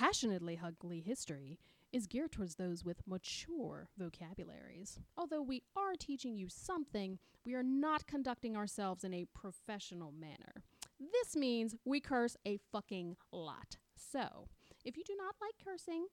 [0.00, 1.58] Passionately Ugly History
[1.92, 4.98] is geared towards those with mature vocabularies.
[5.14, 10.64] Although we are teaching you something, we are not conducting ourselves in a professional manner.
[10.98, 13.76] This means we curse a fucking lot.
[13.94, 14.48] So,
[14.86, 16.06] if you do not like cursing,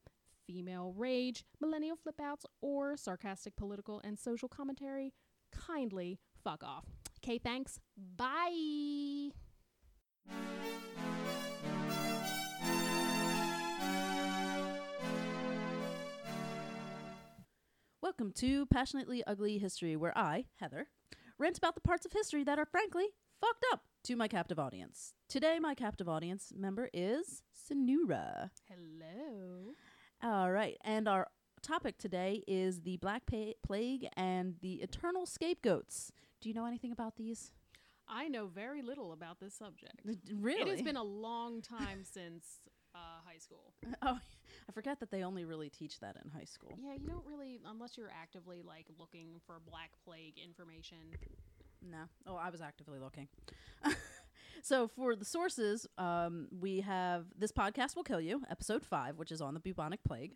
[0.46, 5.14] female rage, millennial flipouts, or sarcastic political and social commentary,
[5.54, 6.84] kindly fuck off.
[7.24, 7.80] Okay, thanks.
[8.18, 9.32] Bye.
[18.20, 20.88] Welcome to Passionately Ugly History, where I, Heather,
[21.38, 23.06] rant about the parts of history that are frankly
[23.40, 25.14] fucked up to my captive audience.
[25.30, 28.50] Today, my captive audience member is Sinura.
[28.68, 29.74] Hello.
[30.24, 31.28] All right, and our
[31.62, 36.12] topic today is the Black pa- Plague and the Eternal Scapegoats.
[36.42, 37.52] Do you know anything about these?
[38.08, 40.02] I know very little about this subject.
[40.34, 40.62] Really?
[40.62, 42.62] It has been a long time since
[42.96, 43.74] uh, high school.
[44.02, 44.18] oh,
[44.70, 46.78] I forget that they only really teach that in high school.
[46.82, 50.98] Yeah, you don't really, unless you're actively like looking for Black Plague information.
[51.82, 52.04] No.
[52.26, 53.28] Oh, I was actively looking.
[54.62, 59.32] so for the sources, um, we have this podcast will kill you, episode five, which
[59.32, 60.34] is on the bubonic plague,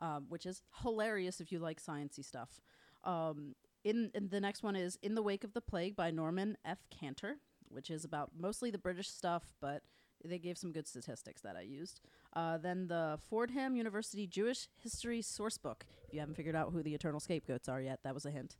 [0.00, 2.60] um, which is hilarious if you like sciency stuff.
[3.04, 3.54] Um,
[3.84, 6.78] in, in the next one is in the wake of the plague by Norman F.
[6.90, 7.36] Cantor,
[7.68, 9.82] which is about mostly the British stuff, but
[10.24, 12.00] they gave some good statistics that I used.
[12.34, 15.82] Uh, then the Fordham University Jewish History Sourcebook.
[16.06, 18.56] If you haven't figured out who the Eternal Scapegoats are yet, that was a hint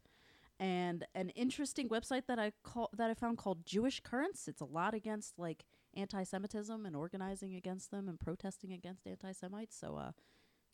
[0.62, 4.46] and an interesting website that I call that I found called Jewish Currents.
[4.46, 9.76] It's a lot against like anti-Semitism and organizing against them and protesting against anti-Semites.
[9.76, 10.12] So uh,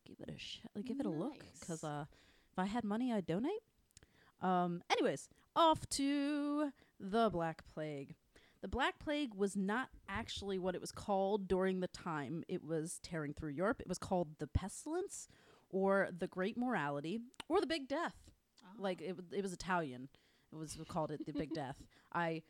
[0.07, 2.05] give it a sh- give it a look because uh,
[2.53, 3.63] if I had money, I'd donate.
[4.43, 8.15] Um, anyways, off to the Black Plague.
[8.61, 12.99] The Black Plague was not actually what it was called during the time it was
[13.03, 13.81] tearing through Europe.
[13.81, 15.29] It was called the pestilence,
[15.71, 18.17] or the Great Mortality, or the Big Death
[18.65, 18.83] Oh.
[18.83, 20.09] like it, it was Italian.
[20.53, 21.77] It was called it the Big Death.
[22.13, 22.43] I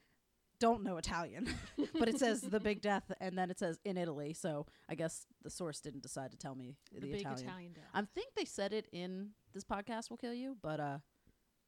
[0.60, 1.48] don't know Italian,
[1.98, 4.32] but it says the Big Death, and then it says in Italy.
[4.34, 7.46] So I guess the source didn't decide to tell me the, the, big Italian.
[7.46, 7.84] Italian death.
[7.94, 10.98] I think they said it in this podcast will kill you, but uh,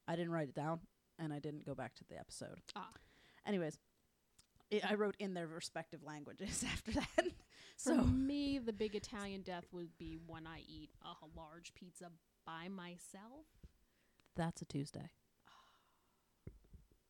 [0.07, 0.79] I didn't write it down,
[1.19, 2.59] and I didn't go back to the episode.
[2.75, 2.89] Ah.
[3.45, 3.77] Anyways,
[4.71, 7.25] it, I wrote in their respective languages after that.
[7.77, 12.05] so For me, the big Italian death would be when I eat a large pizza
[12.45, 13.45] by myself.
[14.35, 15.09] that's a Tuesday.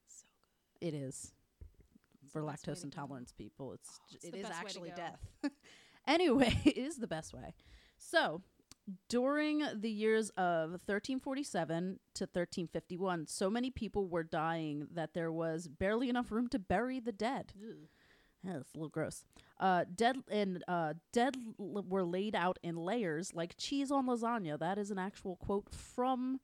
[0.07, 0.25] So
[0.79, 0.87] good.
[0.87, 1.31] It is.
[2.23, 3.73] It's for the best way lactose intolerance people.
[3.73, 5.51] It's, Oh, j- it's it is best way to actually death.
[6.07, 7.53] anyway, it is the best way.
[7.97, 8.41] So,
[9.09, 15.67] during the years of 1347 to 1351, so many people were dying that there was
[15.67, 17.53] barely enough room to bury the dead.
[18.43, 19.23] Yeah, it's a little gross.
[19.59, 24.57] Uh, dead and uh, dead l- were laid out in layers like cheese on lasagna.
[24.57, 26.39] That is an actual quote from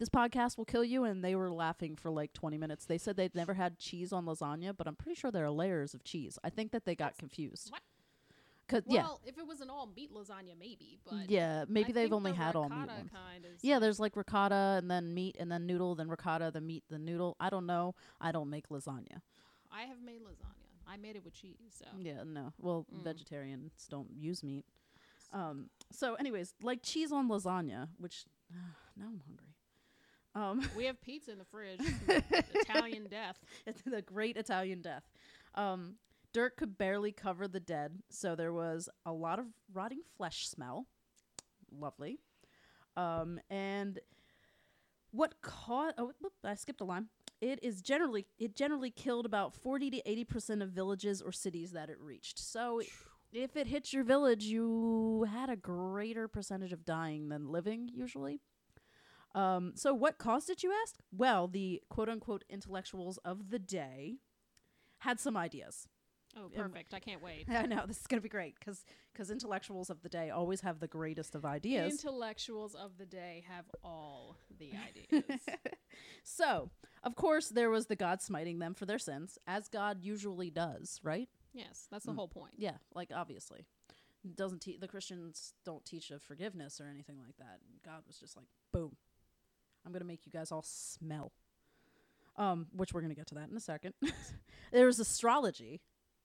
[0.00, 2.84] this podcast will kill you, and they were laughing for like 20 minutes.
[2.86, 5.94] They said they'd never had cheese on lasagna, but I'm pretty sure there are layers
[5.94, 6.38] of cheese.
[6.42, 7.70] I think that they got That's- confused.
[7.70, 7.80] what?
[8.68, 11.92] Cause yeah, Well, if it was an all meat lasagna, maybe, but yeah, maybe I
[11.92, 13.10] they've only the had all meat ones.
[13.62, 16.98] Yeah, there's like ricotta and then meat and then noodle, then ricotta, the meat, the
[16.98, 17.34] noodle.
[17.40, 17.94] I don't know.
[18.20, 19.22] I don't make lasagna.
[19.72, 20.54] I have made lasagna.
[20.86, 21.56] I made it with cheese.
[21.70, 22.52] So Yeah, no.
[22.58, 23.04] Well, Mm.
[23.04, 24.64] vegetarians don't use meat.
[25.32, 25.70] Um.
[25.90, 28.26] So, anyways, like cheese on lasagna, which
[28.96, 29.54] now I'm hungry.
[30.34, 31.80] Um, we have pizza in the fridge.
[32.54, 33.38] Italian death.
[33.66, 35.02] it's the great Italian death.
[35.54, 35.94] Um,
[36.32, 40.86] dirt could barely cover the dead, so there was a lot of rotting flesh smell.
[41.70, 42.18] Lovely.
[42.96, 44.00] Um, and
[45.10, 45.94] what caused?
[45.98, 47.06] Oh, whoop, I skipped a line.
[47.40, 51.72] It is generally it generally killed about forty to eighty percent of villages or cities
[51.72, 52.38] that it reached.
[52.38, 52.82] So.
[53.30, 58.40] If it hit your village, you had a greater percentage of dying than living usually.
[59.34, 60.94] Um, so, what caused it, you ask?
[61.12, 64.16] Well, the quote unquote intellectuals of the day
[65.00, 65.88] had some ideas.
[66.38, 66.94] Oh, perfect.
[66.94, 67.46] I can't wait.
[67.50, 68.84] I know this is going to be great because
[69.30, 71.90] intellectuals of the day always have the greatest of ideas.
[71.92, 75.40] Intellectuals of the day have all the ideas.
[76.22, 76.70] so,
[77.02, 81.00] of course, there was the God smiting them for their sins, as God usually does,
[81.02, 81.28] right?
[81.54, 82.16] yes, that's the Mm.
[82.16, 82.54] whole point.
[82.56, 83.66] Yeah, like obviously.
[84.36, 87.60] Doesn't te- the Christians don't teach of forgiveness or anything like that.
[87.84, 88.96] God was just like, boom,
[89.84, 91.32] I'm gonna make you guys all smell.
[92.36, 93.94] Um, which we're gonna get to that in a second.
[94.72, 95.80] There's astrology.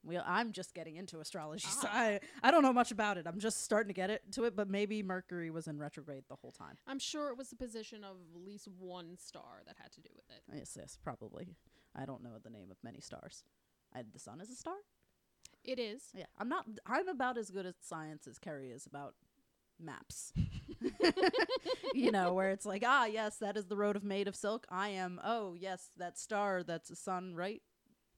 [0.05, 1.97] We, I'm just getting into astrology, so Ah.
[1.97, 3.25] I, I don't know much about it.
[3.25, 6.35] I'm just starting to get it to it, but maybe Mercury was in retrograde the
[6.35, 6.75] whole time.
[6.87, 10.09] I'm sure it was the position of at least one star that had to do
[10.15, 10.41] with it.
[10.53, 11.55] Yes, yes, probably.
[11.95, 13.43] I don't know the name of many stars.
[13.95, 14.75] I, the sun is a star.
[15.63, 16.01] It is.
[16.13, 16.65] Yeah, I'm not.
[16.85, 19.13] I'm about as good at science as Kerry is about
[19.79, 20.33] maps.
[21.93, 24.65] you know, where it's like, ah, yes, that is the road of made of silk.
[24.69, 25.21] I am.
[25.23, 26.63] Oh, yes, that star.
[26.63, 27.61] That's a sun, right?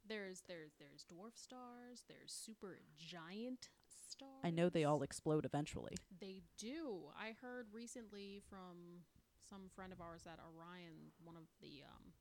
[0.07, 2.03] There's there's there's dwarf stars.
[2.07, 3.69] There's super giant
[4.09, 4.41] stars.
[4.43, 5.95] I know they all explode eventually.
[6.21, 7.09] They do.
[7.19, 9.03] I heard recently from
[9.49, 12.13] some friend of ours that Orion, one of the um,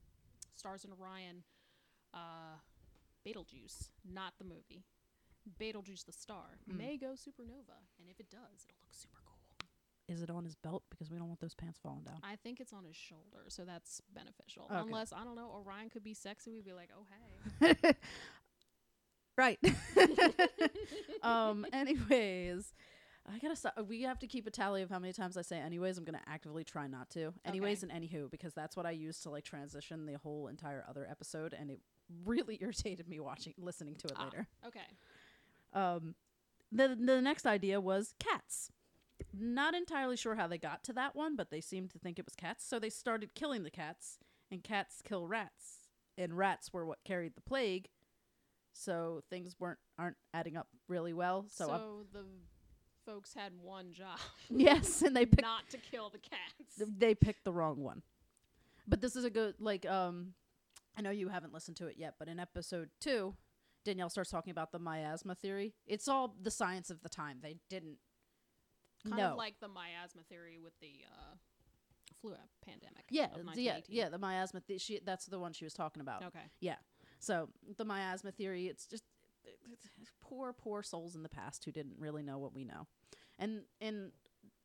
[0.56, 1.42] stars in Orion,
[2.12, 2.56] uh,
[3.24, 4.84] Betelgeuse, not the movie,
[5.58, 6.76] Betelgeuse the star, Mm.
[6.76, 9.33] may go supernova, and if it does, it'll look super cool.
[10.08, 10.82] Is it on his belt?
[10.90, 12.16] Because we don't want those pants falling down.
[12.22, 14.64] I think it's on his shoulder, so that's beneficial.
[14.70, 14.80] Okay.
[14.80, 16.52] Unless I don't know, Orion could be sexy.
[16.52, 17.06] We'd be like, oh
[17.60, 17.94] hey.
[19.38, 19.58] right.
[21.22, 21.66] um.
[21.72, 22.74] Anyways,
[23.32, 23.74] I gotta stop.
[23.88, 25.96] We have to keep a tally of how many times I say anyways.
[25.96, 27.32] I'm gonna actively try not to.
[27.44, 31.06] Anyways and anywho, because that's what I use to like transition the whole entire other
[31.10, 31.80] episode, and it
[32.24, 34.24] really irritated me watching, listening to it Ah.
[34.24, 34.46] later.
[34.66, 34.80] Okay.
[35.72, 36.14] Um,
[36.70, 38.70] the the next idea was cats.
[39.38, 42.24] Not entirely sure how they got to that one, but they seemed to think it
[42.24, 44.18] was cats, so they started killing the cats,
[44.50, 47.88] and cats kill rats, and rats were what carried the plague.
[48.72, 51.46] So things weren't aren't adding up really well.
[51.48, 52.24] So, So, the
[53.06, 54.18] folks had one job,
[54.50, 56.76] yes, and they picked not to kill the cats.
[56.78, 58.02] th- they picked the wrong one.
[58.86, 60.34] But this is a good like um
[60.96, 63.34] I know you haven't listened to it yet, but in episode 2,
[63.84, 65.74] Danielle starts talking about the miasma theory.
[65.86, 67.38] It's all the science of the time.
[67.42, 67.98] They didn't
[69.08, 69.30] kind no.
[69.30, 71.34] of like the miasma theory with the uh,
[72.20, 72.34] flu
[72.64, 73.04] pandemic.
[73.10, 76.24] yeah, yeah, yeah, the miasma the- she that's the one she was talking about.
[76.24, 76.50] Okay.
[76.60, 76.76] Yeah.
[77.18, 77.48] So,
[77.78, 79.04] the miasma theory, it's just
[79.72, 79.88] it's
[80.22, 82.86] poor poor souls in the past who didn't really know what we know.
[83.38, 84.10] And in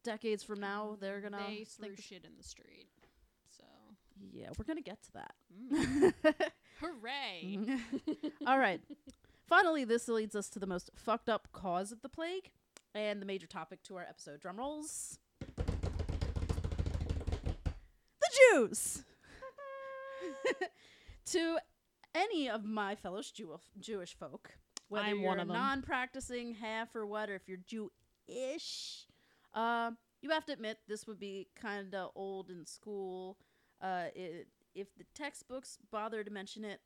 [0.04, 2.90] decades from now, they're going they to threw shit in the street.
[3.58, 3.64] So
[4.32, 5.34] yeah, we're going to get to that.
[5.72, 6.14] mm.
[6.82, 7.60] hooray!
[8.48, 8.82] All right.
[9.48, 12.52] Finally, this leads us to the most fucked up cause of the plague
[12.96, 14.40] and the major topic to our episode.
[14.42, 15.20] Drum rolls.
[18.22, 19.04] The Jews.
[21.28, 21.58] to
[22.16, 24.52] any of my fellow Jew- Jewish folk,
[24.90, 25.56] whether I'm you're one of them.
[25.56, 29.06] non-practicing, half or what, or if you're Jewish,
[29.54, 29.92] uh,
[30.22, 33.38] you have to admit this would be kind of old in school.
[33.82, 36.82] Uh, it, if the textbooks bother to mention it,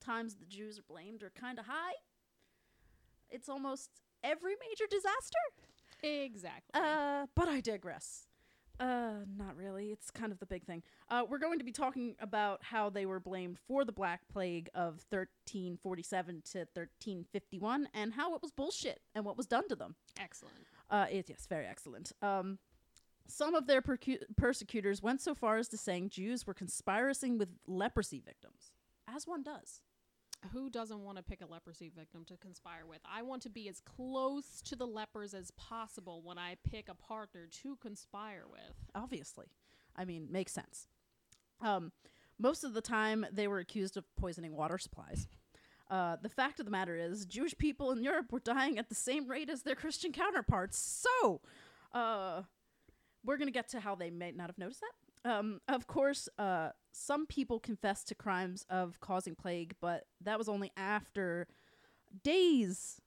[0.00, 1.94] times the Jews are blamed are kind of high.
[3.30, 3.90] It's almost
[4.22, 5.38] every major disaster.
[6.02, 6.70] exactly.
[6.80, 8.26] Uh, but I digress.
[8.80, 9.88] Uh, not really.
[9.88, 10.82] It's kind of the big thing.
[11.10, 14.70] Uh, we're going to be talking about how they were blamed for the Black Plague
[14.74, 19.96] of 1347 to 1351 and how it was bullshit and what was done to them.
[20.18, 20.54] Excellent.
[20.88, 22.12] Uh, it, yes, very excellent.
[22.22, 22.58] Um,
[23.26, 27.50] some of their percu- persecutors went so far as to saying Jews were conspiring with
[27.66, 28.72] leprosy victims,
[29.06, 29.82] as one does.
[30.52, 33.00] Who doesn't want to pick a leprosy victim to conspire with?
[33.04, 36.94] I want to be as close to the lepers as possible when I pick a
[36.94, 38.74] partner to conspire with.
[38.94, 39.46] obviously.
[39.94, 40.86] I mean, makes sense.
[41.60, 41.92] Um,
[42.38, 45.28] most of the time, they were accused of poisoning water supplies.
[45.90, 48.94] Uh, the fact of the matter is, Jewish people in Europe were dying at the
[48.94, 50.78] same rate as their Christian counterparts.
[50.78, 51.40] So,
[51.92, 52.42] uh,
[53.24, 55.09] we're going to get to how they may not have noticed that.
[55.24, 60.48] Um, of course, uh, some people confessed to crimes of causing plague, but that was
[60.48, 61.46] only after
[62.24, 63.00] days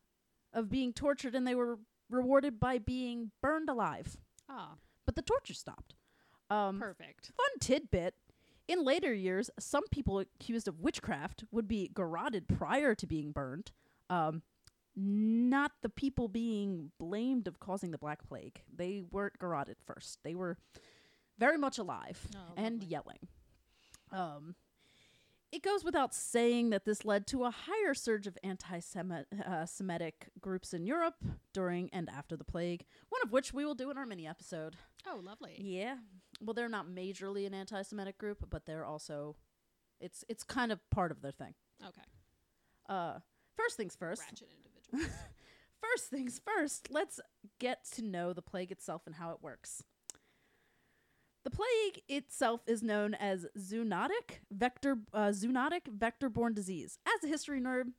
[0.53, 1.79] of being tortured and they were
[2.09, 4.17] rewarded by being burned alive.
[4.49, 5.95] Ah, But the torture stopped.
[6.49, 7.31] Um, perfect.
[7.35, 8.13] fun tidbit.
[8.67, 13.71] In later years, some people accused of witchcraft would be garroted prior to being burned.
[14.09, 14.43] Um,
[14.95, 18.61] not the people being blamed of causing the Black Plague.
[18.73, 20.19] They weren't garroted first.
[20.23, 20.57] They were
[21.37, 22.87] very much alive Oh, and lovely.
[22.87, 23.27] yelling.
[24.11, 24.55] Um,
[25.51, 28.79] it goes without saying that this led to a higher surge of anti
[29.45, 31.15] uh, Semitic groups in Europe
[31.53, 34.75] during and after the plague, one of which we will do in our mini episode.
[35.07, 35.55] Oh, lovely.
[35.59, 35.97] Yeah.
[36.41, 39.35] Well, they're not majorly an anti-Semitic group, but they're also
[39.99, 41.53] it's it's kind of part of their thing.
[41.87, 42.01] Okay.
[42.89, 43.19] Uh
[43.55, 44.21] first things first.
[44.21, 45.19] Ratchet individuals.
[45.81, 47.19] First things first, let's
[47.59, 49.83] get to know the plague itself and how it works.
[51.43, 56.97] The plague itself is known as zoonotic vector uh, zoonotic vector-borne disease.
[57.05, 57.91] As a history nerd,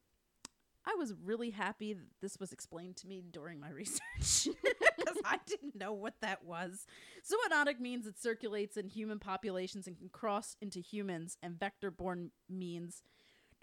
[0.87, 4.49] I was really happy that this was explained to me during my research
[4.97, 6.87] because I didn't know what that was.
[7.23, 13.03] Zoonotic means it circulates in human populations and can cross into humans, and vector-borne means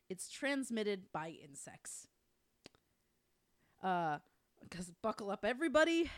[0.09, 2.07] it's transmitted by insects.
[3.83, 4.17] Uh,
[4.61, 6.09] because buckle up, everybody.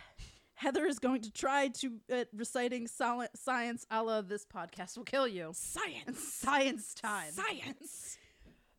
[0.55, 5.03] Heather is going to try to uh, reciting soli- science a la this podcast will
[5.03, 5.51] kill you.
[5.53, 6.19] Science.
[6.24, 7.31] Science time.
[7.31, 8.17] Science.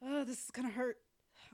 [0.07, 0.99] Oh, this is gonna hurt.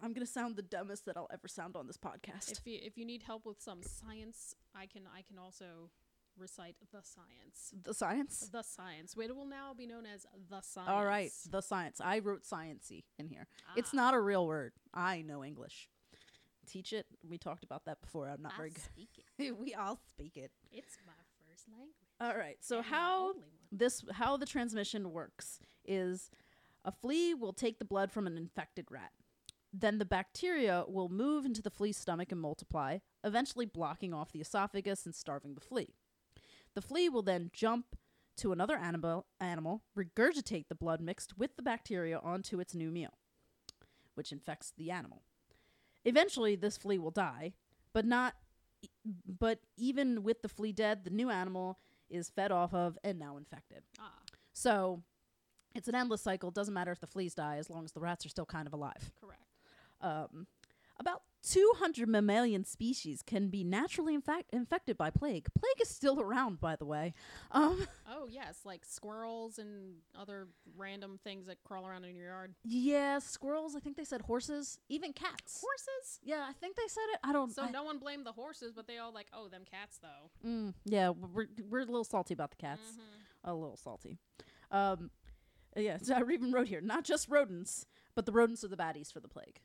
[0.03, 2.51] I'm gonna sound the dumbest that I'll ever sound on this podcast.
[2.51, 5.89] If you if you need help with some science, I can I can also
[6.37, 7.73] recite the science.
[7.85, 8.49] the science.
[8.53, 9.15] The science.
[9.17, 10.91] It will now be known as the science.
[10.91, 12.01] All right, the science.
[12.03, 13.47] I wrote sciency in here.
[13.77, 14.73] It's Ah, not a real word.
[14.93, 15.89] I know English.
[16.67, 17.07] Teach it.
[17.29, 18.29] We talked about that before.
[18.29, 18.83] I'm not I very good.
[18.83, 19.59] speak it.
[19.61, 20.53] we all speak it.
[20.71, 21.13] It's my
[21.49, 21.95] first language.
[22.21, 22.57] All right.
[22.61, 23.35] So and how
[23.73, 26.31] this how the transmission works is
[26.85, 29.13] a flea will take the blood from an infected rat.
[29.73, 34.41] Then the bacteria will move into the flea's stomach and multiply, eventually blocking off the
[34.41, 35.95] esophagus and starving the flea.
[36.75, 37.97] The flea will then jump
[38.39, 43.13] to another animal, animal, regurgitate the blood mixed with the bacteria onto its new meal,
[44.15, 45.23] which infects the animal.
[46.05, 47.53] Eventually, this flea will die,
[47.93, 48.35] but not.
[49.27, 51.79] But even with the flea dead, the new animal
[52.09, 53.83] is fed off of and now infected.
[53.99, 54.15] Ah,
[54.53, 55.03] So
[55.75, 56.51] it's an endless cycle.
[56.51, 58.73] Doesn't matter if the fleas die as long as the rats are still kind of
[58.73, 59.13] alive.
[59.21, 59.43] correct.
[60.01, 60.47] Um,
[60.99, 64.19] about 200 mammalian species can be naturally
[64.53, 65.47] infected by plague.
[65.59, 67.15] Plague is still around, by the way.
[67.53, 72.55] Um, Oh yes, like squirrels and other random things that crawl around in your yard.
[72.65, 73.75] yeah, squirrels.
[73.77, 75.61] I think they said horses, even cats.
[75.63, 76.19] Horses.
[76.23, 77.21] Yeah, I think they said it.
[77.25, 77.51] I don't.
[77.53, 80.31] So I- no one blamed the horses, but they all like, oh, them cats though.
[80.47, 82.83] Mm, yeah, we're we're a little salty about the cats.
[82.99, 83.01] Mhm.
[83.45, 84.19] a little salty.
[84.71, 85.11] Um,
[85.77, 89.11] yeah, so I even wrote here, not just rodents, but the rodents are the baddies
[89.13, 89.61] for the plague.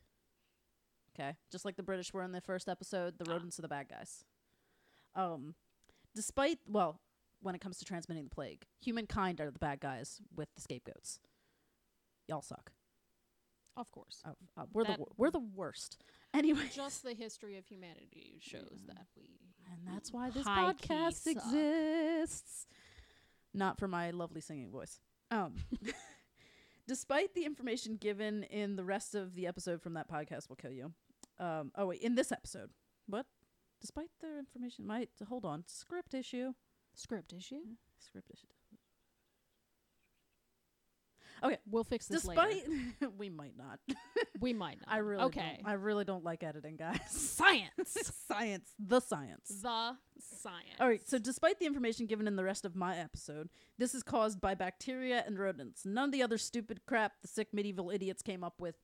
[1.17, 3.87] Okay, just like the British were in the first episode, the rodents are the bad
[3.89, 4.25] guys.
[5.15, 5.55] Um,
[6.13, 6.99] despite well,
[7.41, 11.19] when it comes to transmitting the plague, humankind are the bad guys with the scapegoats.
[12.27, 12.71] Y'all suck.
[13.77, 14.21] Of course.
[14.25, 15.97] Uh, uh, we're the That- wor- we're the worst.
[16.33, 19.39] Anyway, Just the history of humanity shows that we.
[19.71, 21.31] and that's why this high-key podcast suck.
[21.37, 22.67] exists.
[23.53, 24.99] Not for my lovely singing voice.
[25.31, 25.53] Um,
[26.89, 30.73] despite the information given in the rest of the episode from that podcast will kill
[30.73, 30.91] you.
[31.39, 32.69] Um, oh wait, in this episode,
[33.07, 33.25] what?
[33.81, 36.53] Despite the information, my hold on, script issue,
[36.95, 37.59] Script issue.
[37.99, 38.47] script issue.
[41.43, 43.11] Okay, We'll fix this despite later.
[43.17, 43.79] we might not.
[44.41, 44.93] We might not.
[44.93, 45.59] I really okay.
[45.61, 46.99] Don't, I really don't like editing, guys.
[47.09, 47.97] Science.
[48.27, 49.47] science, the science.
[49.47, 50.75] the science.
[50.79, 54.03] All right, so despite the information given in the rest of my episode, this is
[54.03, 55.85] caused by bacteria and rodents.
[55.85, 58.75] None of the other stupid crap the sick medieval idiots came up with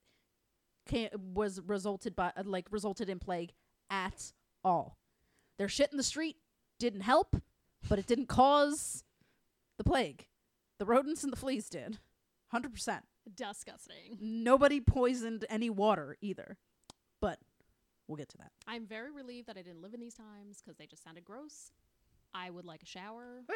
[0.91, 3.53] can was resulted by uh, like resulted in plague
[3.89, 4.33] at
[4.63, 4.97] all.
[5.57, 6.37] Their shit in the street
[6.79, 7.35] didn't help,
[7.87, 9.03] but it didn't cause
[9.77, 10.27] the plague.
[10.79, 11.99] The rodents and the fleas did.
[12.53, 13.01] 100%.
[13.35, 14.17] disgusting.
[14.19, 16.57] Nobody poisoned any water either.
[17.21, 17.39] But
[18.07, 18.51] we'll get to that.
[18.67, 21.71] I'm very relieved that I didn't live in these times because they just sounded gross.
[22.33, 23.41] I would like a shower.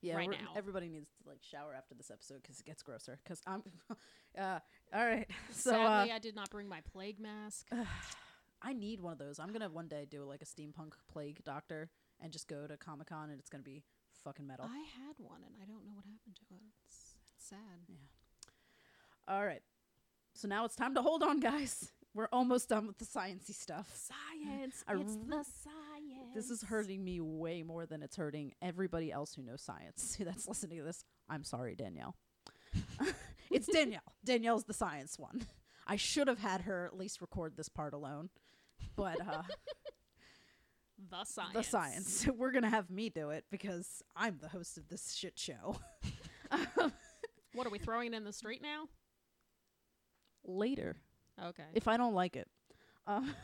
[0.00, 0.52] Yeah, right now.
[0.54, 3.18] everybody needs to like shower after this episode because it gets grosser.
[3.24, 3.62] Because I'm,
[4.38, 4.60] uh,
[4.94, 5.26] all right.
[5.50, 7.66] So Sadly, uh, I did not bring my plague mask.
[8.62, 9.38] I need one of those.
[9.40, 11.90] I'm gonna one day do like a steampunk plague doctor
[12.20, 13.82] and just go to Comic Con and it's gonna be
[14.22, 14.66] fucking metal.
[14.68, 16.62] I had one and I don't know what happened to it.
[16.84, 17.58] It's, it's sad.
[17.88, 19.34] Yeah.
[19.34, 19.62] All right.
[20.34, 21.90] So now it's time to hold on, guys.
[22.14, 23.90] We're almost done with the sciency stuff.
[23.92, 24.84] Science.
[24.86, 25.48] I it's the science.
[26.34, 30.48] This is hurting me way more than it's hurting everybody else who knows science that's
[30.48, 31.04] listening to this.
[31.28, 32.16] I'm sorry, Danielle.
[33.50, 34.02] it's Danielle.
[34.24, 35.46] Danielle's the science one.
[35.86, 38.30] I should have had her at least record this part alone.
[38.96, 39.42] But uh
[41.10, 41.52] The science.
[41.52, 42.26] the science.
[42.36, 45.76] We're gonna have me do it because I'm the host of this shit show.
[47.54, 48.88] What are we throwing in the street now?
[50.44, 50.96] Later.
[51.42, 51.64] Okay.
[51.74, 52.48] if I don't like it.
[53.06, 53.34] Um,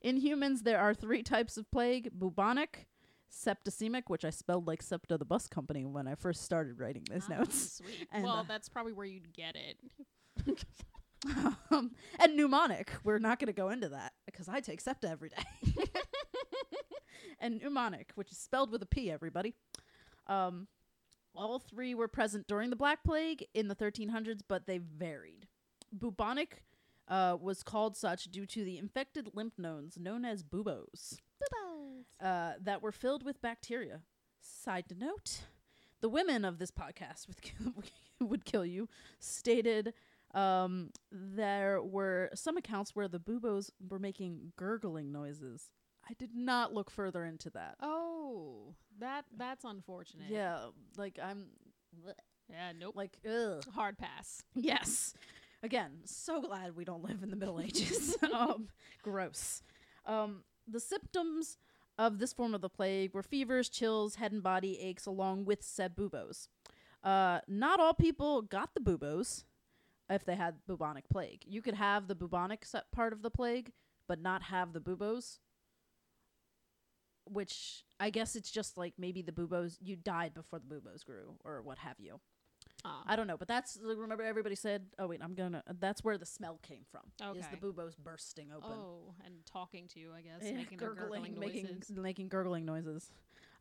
[0.00, 2.86] in humans, there are three types of plague bubonic,
[3.32, 7.26] septicemic, which I spelled like Septa the Bus Company when I first started writing these
[7.30, 8.08] Ah, notes, Sweet.
[8.12, 10.64] And, well, uh, that's probably where you'd get it.
[11.70, 12.88] um, and pneumonic.
[13.04, 15.84] We're not going to go into that because I take Septa every day.
[17.40, 19.54] and pneumonic, which is spelled with a P, everybody.
[20.26, 20.66] Um,
[21.34, 25.46] all three were present during the Black Plague in the 1300s, but they varied.
[25.92, 26.62] Bubonic
[27.10, 31.18] uh, was called such due to the infected lymph nodes known as buboes
[32.22, 34.00] uh, that were filled with bacteria.
[34.40, 35.40] Side note:
[36.00, 37.72] the women of this podcast would kill,
[38.26, 38.88] would kill you
[39.18, 39.92] stated
[40.34, 45.72] um, there were some accounts where the buboes were making gurgling noises.
[46.08, 47.76] I did not look further into that.
[47.82, 50.30] Oh, that that's unfortunate.
[50.30, 51.46] Yeah, like I'm
[52.48, 52.72] Yeah.
[52.78, 52.96] Nope.
[52.96, 53.62] like ugh.
[53.74, 54.42] Hard pass.
[54.54, 55.14] Yes.
[55.62, 58.16] Again, so glad we don't live in the Middle Ages.
[58.32, 58.68] um,
[59.02, 59.62] gross.
[60.06, 61.58] Um, the symptoms
[61.98, 65.62] of this form of the plague were fevers, chills, head and body aches, along with
[65.62, 66.48] said buboes.
[67.04, 69.44] Uh, not all people got the buboes.
[70.08, 71.44] if they had bubonic plague.
[71.46, 73.72] You could have the bubonic part of the plague,
[74.08, 75.38] but not have the buboes.
[77.26, 81.36] Which I guess it's just like maybe the buboes you died before the buboes grew
[81.44, 82.18] or what have you.
[82.84, 83.02] Ah.
[83.06, 84.86] I don't know, but that's remember everybody said.
[84.98, 85.62] Oh wait, I'm gonna.
[85.80, 87.02] That's where the smell came from.
[87.36, 87.58] Is the Okay.
[87.60, 88.70] buboes bursting open?
[88.72, 91.90] oh, and talking to you, I guess, Yeah, making their gurgling making noises.
[91.96, 93.10] making gurgling noises.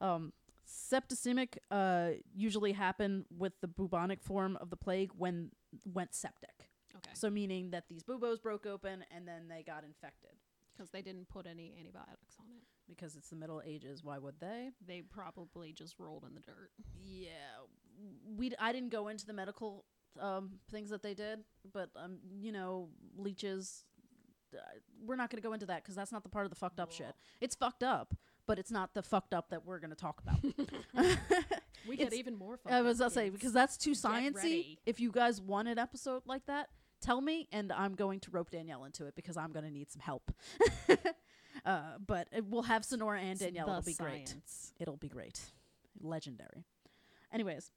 [0.02, 0.32] Um,
[0.68, 5.52] septicemic uh usually happen with the bubonic form of the plague when
[5.86, 6.70] went septic.
[6.96, 10.32] Okay, So meaning that these buboes broke open and then they got infected
[10.80, 12.64] because they didn't put any antibiotics on it.
[12.88, 14.02] because it's the Middle Ages.
[14.04, 14.70] Why would they?
[14.88, 16.72] They probably just rolled in the dirt.
[16.98, 17.30] Yeah,
[18.38, 18.54] we.
[18.60, 19.84] I didn't go into the medical
[20.20, 21.40] um things that they did,
[21.74, 23.84] but um, you know, leeches.
[24.56, 24.60] uh,
[25.06, 26.80] We're not going to go into that because that's not the part of the fucked
[26.80, 27.14] up shit.
[27.42, 28.16] It's fucked up,
[28.48, 30.40] but it's not the fucked up that we're going to talk about.
[31.88, 32.74] We get even more fun.
[32.74, 34.36] I was gonna say because that's too sciencey.
[34.36, 34.80] ready.
[34.86, 36.68] If you guys want an episode like that,
[37.02, 39.92] tell me, and I'm going to rope Danielle into it because I'm going to need
[39.92, 40.32] some help.
[41.66, 43.70] uh, but we'll have Sonora and Danielle.
[43.70, 44.36] It'll be great.
[44.80, 45.40] It'll be great,
[46.02, 46.66] legendary.
[47.32, 47.72] Anyways,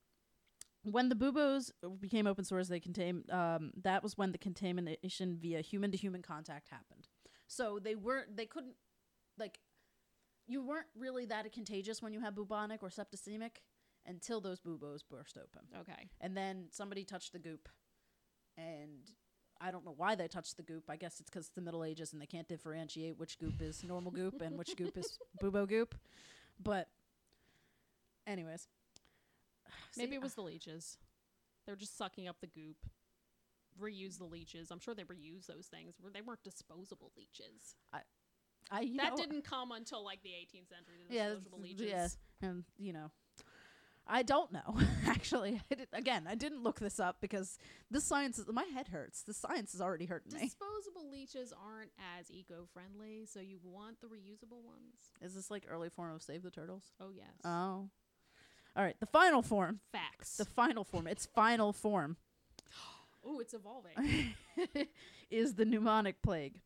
[0.84, 3.24] when the buboes became open source, they contain.
[3.30, 7.08] Um, that was when the contamination via human to human contact happened.
[7.46, 8.36] So they weren't.
[8.36, 8.74] They couldn't
[9.38, 9.58] like.
[10.46, 13.58] You weren't really that contagious when you had bubonic or septicemic
[14.06, 15.62] until those buboes burst open.
[15.80, 16.08] Okay.
[16.20, 17.68] And then somebody touched the goop.
[18.56, 19.10] And
[19.60, 20.84] I don't know why they touched the goop.
[20.88, 23.82] I guess it's because it's the Middle Ages and they can't differentiate which goop is
[23.84, 25.94] normal goop and which goop is bubo goop.
[26.62, 26.88] But,
[28.26, 28.68] anyways.
[29.96, 30.98] Maybe See, it was uh, the leeches.
[31.66, 32.76] They're just sucking up the goop.
[33.80, 34.70] Reuse the leeches.
[34.70, 35.94] I'm sure they reuse those things.
[36.02, 37.74] Were- They weren't disposable leeches.
[38.70, 40.96] I, you that know, didn't come until like the 18th century.
[41.08, 41.86] The yeah, disposable leeches.
[41.88, 42.08] yeah,
[42.48, 43.10] and you know,
[44.06, 44.78] I don't know.
[45.06, 47.58] Actually, I did, again, I didn't look this up because
[47.90, 49.22] this science is my head hurts.
[49.22, 50.40] The science is already hurting me.
[50.40, 55.12] Disposable leeches aren't as eco-friendly, so you want the reusable ones.
[55.20, 56.82] Is this like early form of Save the Turtles?
[57.00, 57.30] Oh yes.
[57.44, 57.88] Oh,
[58.76, 58.96] all right.
[59.00, 59.80] The final form.
[59.92, 60.36] Facts.
[60.36, 61.06] The final form.
[61.06, 62.16] Its final form
[63.24, 64.34] oh, it's evolving.
[65.30, 66.60] is the pneumonic plague,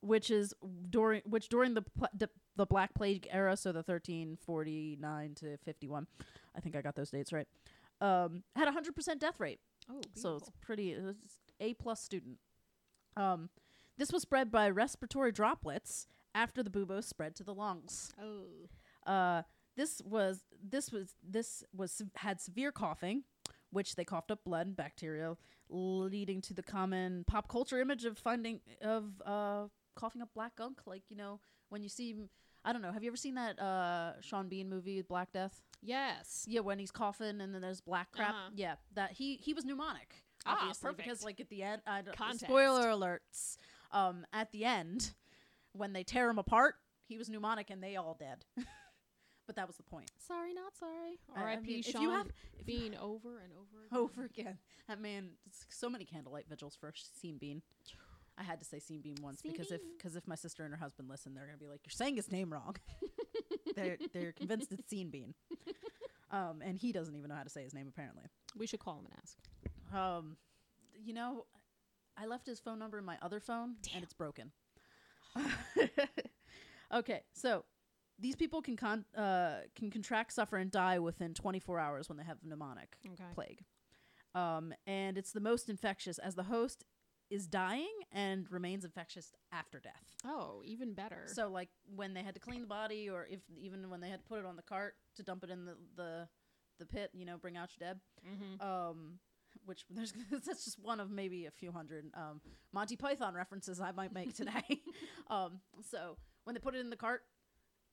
[0.00, 0.54] which is
[0.88, 6.06] during which during the pl- the, the Black Plague era, so the 1349 to 51.
[6.54, 7.48] I think I got those dates right.
[8.00, 9.60] Um, had a hundred percent death rate.
[9.90, 11.16] oh, so it's pretty it
[11.60, 12.38] a plus student
[13.16, 13.50] um
[13.96, 19.10] this was spread by respiratory droplets after the bubo spread to the lungs oh.
[19.10, 19.42] uh
[19.76, 23.24] this was this was this was had severe coughing
[23.70, 25.36] which they coughed up blood and bacteria
[25.68, 30.80] leading to the common pop culture image of finding of uh coughing up black gunk
[30.86, 32.14] like you know when you see
[32.68, 32.92] I don't know.
[32.92, 35.62] Have you ever seen that uh Sean Bean movie Black Death?
[35.82, 36.44] Yes.
[36.46, 38.30] Yeah, when he's coughing and then there's black crap.
[38.30, 38.50] Uh-huh.
[38.54, 40.20] Yeah, that he he was pneumonic.
[40.44, 41.24] Ah, Obviously, because perfect.
[41.24, 42.44] like at the end, I don't, Context.
[42.44, 43.56] spoiler alerts.
[43.90, 45.12] Um, at the end,
[45.72, 46.74] when they tear him apart,
[47.06, 48.44] he was pneumonic and they all dead.
[49.46, 50.10] but that was the point.
[50.18, 51.18] Sorry, not sorry.
[51.34, 51.66] I- I R.I.P.
[51.66, 52.26] mean, if Sean you have-
[52.58, 53.86] if you- Bean over and over.
[53.86, 53.98] Again.
[53.98, 55.30] Over again, that man.
[55.70, 57.62] So many candlelight vigils for Sean Bean.
[58.38, 60.72] I had to say Seam Bean once Seam because if because if my sister and
[60.72, 62.76] her husband listen, they're gonna be like, "You're saying his name wrong."
[63.76, 65.34] they're they're convinced it's Seam Bean.
[66.30, 68.24] Um, and he doesn't even know how to say his name apparently.
[68.56, 69.96] We should call him and ask.
[69.96, 70.36] Um,
[71.02, 71.46] you know,
[72.16, 74.52] I left his phone number in my other phone, and it's broken.
[76.94, 77.64] okay, so
[78.18, 82.24] these people can con- uh, can contract, suffer, and die within 24 hours when they
[82.24, 83.24] have pneumonic Okay.
[83.34, 83.64] plague.
[84.34, 86.84] Um, and it's the most infectious as the host
[87.30, 90.14] is dying and remains infectious after death.
[90.24, 91.24] Oh, even better.
[91.26, 94.20] So, like when they had to clean the body, or if even when they had
[94.20, 96.28] to put it on the cart to dump it in the the,
[96.78, 98.66] the pit, you know, bring out your dead mm-hmm.
[98.66, 99.18] um
[99.64, 102.40] which there's that's just one of maybe a few hundred um
[102.72, 104.80] Monty Python references I might make today.
[105.30, 105.60] um
[105.90, 107.22] so when they put it in the cart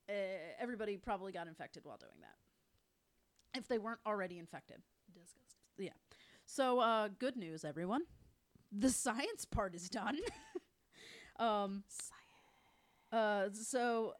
[0.08, 0.14] uh,
[0.60, 3.60] everybody probably got infected while doing that.
[3.60, 4.78] If they weren't already infected.
[5.08, 5.42] disgusting.
[5.78, 5.90] Yeah.
[6.46, 8.04] So uh good news everyone.
[8.78, 10.20] The science part is done.
[11.40, 11.84] um
[13.12, 14.14] uh so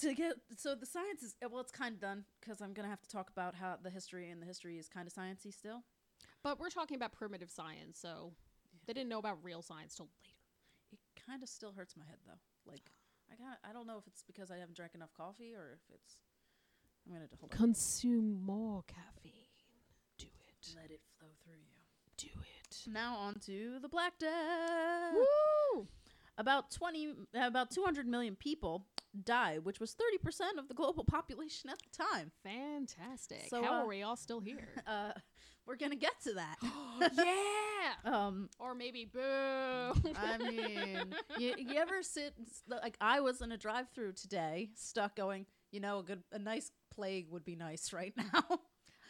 [0.00, 2.90] to get so the science is well it's kind of done cuz I'm going to
[2.90, 5.84] have to talk about how the history and the history is kind of sciencey still.
[6.42, 8.32] But we're talking about primitive science, so
[8.86, 10.36] they didn't know about real science till later.
[10.92, 12.40] It kind of still hurts my head though.
[12.64, 12.90] Like
[13.30, 15.82] I got I don't know if it's because I haven't drank enough coffee or if
[15.94, 16.12] it's
[17.06, 17.56] I'm gonna hold on.
[17.58, 19.32] Consume more caffeine.
[20.18, 20.74] Do it.
[20.76, 21.82] Let it flow through you.
[22.16, 22.57] Do it.
[22.92, 25.14] Now on to the Black Death.
[25.14, 25.86] Woo!
[26.36, 28.86] About 20 about 200 million people
[29.24, 32.30] die, which was 30% of the global population at the time.
[32.42, 33.46] Fantastic.
[33.48, 34.68] So, How uh, are we all still here?
[34.86, 35.12] Uh,
[35.66, 36.56] we're going to get to that.
[37.14, 37.92] yeah.
[38.26, 39.20] um, Or maybe boo.
[39.20, 42.32] I mean, you, you ever sit
[42.66, 46.70] like I was in a drive-through today, stuck going, you know, a good a nice
[46.90, 48.60] plague would be nice right now.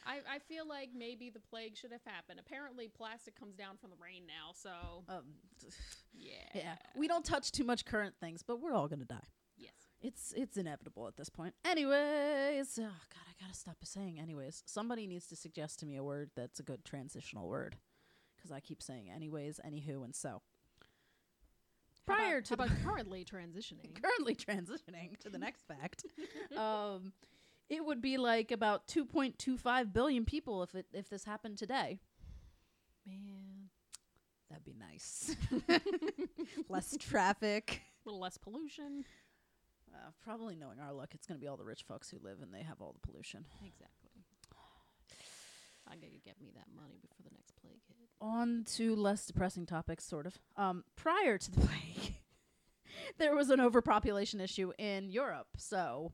[0.09, 2.41] I, I feel like maybe the plague should have happened.
[2.41, 4.71] Apparently, plastic comes down from the rain now, so
[5.09, 5.25] um,
[6.15, 6.33] yeah.
[6.55, 9.29] yeah, we don't touch too much current things, but we're all gonna die.
[9.57, 9.73] Yes.
[10.01, 11.55] It's it's inevitable at this point.
[11.65, 14.63] Anyways, oh god, I gotta stop saying anyways.
[14.67, 17.77] Somebody needs to suggest to me a word that's a good transitional word,
[18.37, 20.41] because I keep saying anyways, anywho, and so.
[22.07, 24.01] How about- Prior how to the- about currently transitioning.
[24.03, 26.05] currently transitioning to the next fact,
[26.57, 27.13] um,
[27.69, 32.01] it would be like about 2.25 billion people if it if this happened today.
[33.07, 33.71] Man,
[34.51, 35.37] That'd be nice.
[36.69, 37.83] Less traffic.
[38.05, 39.05] a little less pollution.
[39.95, 42.41] Uh, probably knowing our luck, it's going to be all the rich folks who live
[42.43, 43.45] and they have all the pollution.
[43.65, 44.09] Exactly.
[45.91, 47.97] I gotta get me that money before the next plague hit.
[48.21, 50.39] On to less depressing topics, sort of.
[50.57, 52.17] Um, prior to the plague,
[53.17, 55.47] there was an overpopulation issue in Europe.
[55.57, 56.13] So,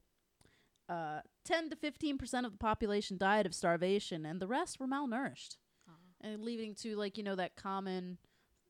[0.88, 4.86] uh, 10 to 15 percent of the population died of starvation, and the rest were
[4.86, 5.56] malnourished.
[6.20, 8.18] and leading to like you know that common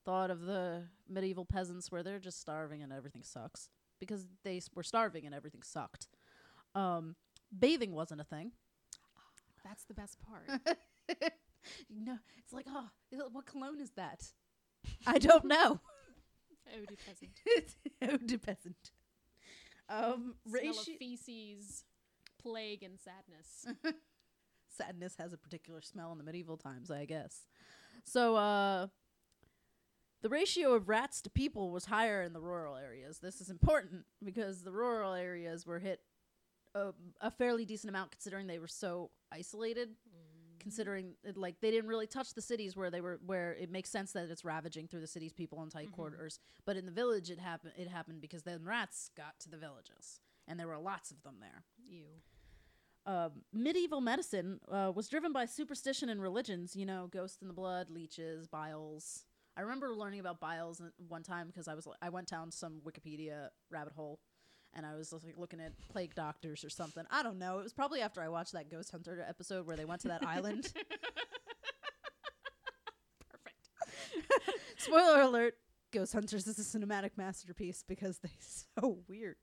[0.05, 3.69] thought of the medieval peasants where they're just starving and everything sucks
[4.01, 6.09] because they s- were starving and everything sucked.
[6.75, 7.17] Um,
[7.57, 8.53] bathing wasn't a thing.
[9.65, 10.47] That's the best part.
[11.91, 12.89] no, it's like oh,
[13.33, 14.25] what cologne is that?
[15.07, 15.81] I don't know.
[16.69, 17.31] oh, de peasant.
[17.47, 18.91] it's eau de peasant.
[19.89, 21.85] Um, ratio feces,
[22.45, 23.67] plague, and sadness.
[24.69, 27.47] sadness has a particular smell in the medieval times, I guess.
[28.05, 28.89] So, uh,
[30.23, 33.19] the ratio of rats to people was higher in the rural areas.
[33.19, 36.01] This is important because the rural areas were hit
[36.75, 39.91] a, a fairly decent amount considering they were so isolated.
[40.61, 43.91] Considering it, like they didn't really touch the cities where they were, where it makes
[43.91, 45.93] sense that it's ravaging through the city's people in tight Mhm.
[45.93, 46.39] quarters.
[46.65, 47.75] But in the village, it happened.
[47.77, 51.37] It happened because then rats got to the villages, and there were lots of them
[51.41, 52.07] there You.
[53.07, 56.75] Um, medieval medicine uh, was driven by superstition and religions.
[56.75, 59.25] You know, ghosts in the blood, leeches, biles.
[59.57, 63.49] I remember learning about biles one time because I was I went down some Wikipedia
[63.71, 64.21] rabbit hole,
[64.73, 67.05] and I was like looking at plague doctors or something.
[67.11, 67.59] I don't know.
[67.59, 70.27] It was probably after I watched that Ghost Hunter episode where they went to that
[70.27, 70.73] island.
[73.31, 73.69] Perfect.
[74.77, 75.55] Spoiler alert:
[75.93, 78.31] Ghost Hunters is a cinematic masterpiece because they're
[78.81, 79.37] so weird.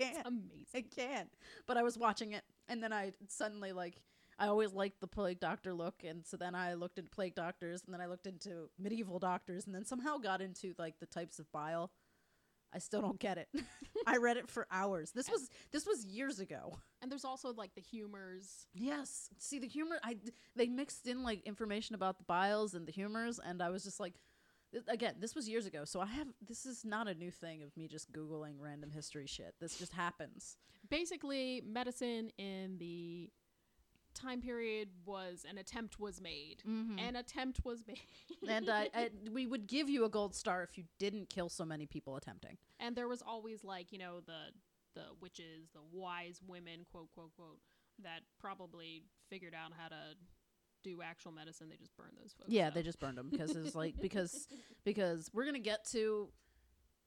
[0.00, 0.26] I can't.
[0.26, 0.66] Amazing.
[0.74, 1.28] I can't.
[1.66, 4.02] But I was watching it, and then I suddenly like.
[4.36, 7.82] I always liked the plague doctor look, and so then I looked into plague doctors,
[7.84, 11.38] and then I looked into medieval doctors, and then somehow got into like the types
[11.38, 11.92] of bile.
[12.74, 13.48] I still don't get it.
[14.06, 15.12] I read it for hours.
[15.12, 16.76] This was this was years ago.
[17.00, 18.66] And there's also like the humors.
[18.74, 19.30] Yes.
[19.38, 20.00] See the humor.
[20.02, 20.16] I
[20.56, 24.00] they mixed in like information about the biles and the humors, and I was just
[24.00, 24.14] like,
[24.74, 27.62] th- again, this was years ago, so I have this is not a new thing
[27.62, 29.54] of me just googling random history shit.
[29.60, 30.56] This just happens.
[30.90, 33.30] Basically, medicine in the
[34.14, 36.62] time period was an attempt was made.
[36.68, 36.98] Mm-hmm.
[36.98, 38.00] An attempt was made.
[38.48, 41.64] and I, I we would give you a gold star if you didn't kill so
[41.64, 42.58] many people attempting.
[42.78, 44.52] and there was always like you know the
[44.94, 47.58] the witches the wise women quote quote quote
[48.02, 49.96] that probably figured out how to
[50.84, 52.74] do actual medicine they just burned those folks Yeah, up.
[52.74, 54.46] they just burned them because it's like because
[54.84, 56.28] because we're gonna get to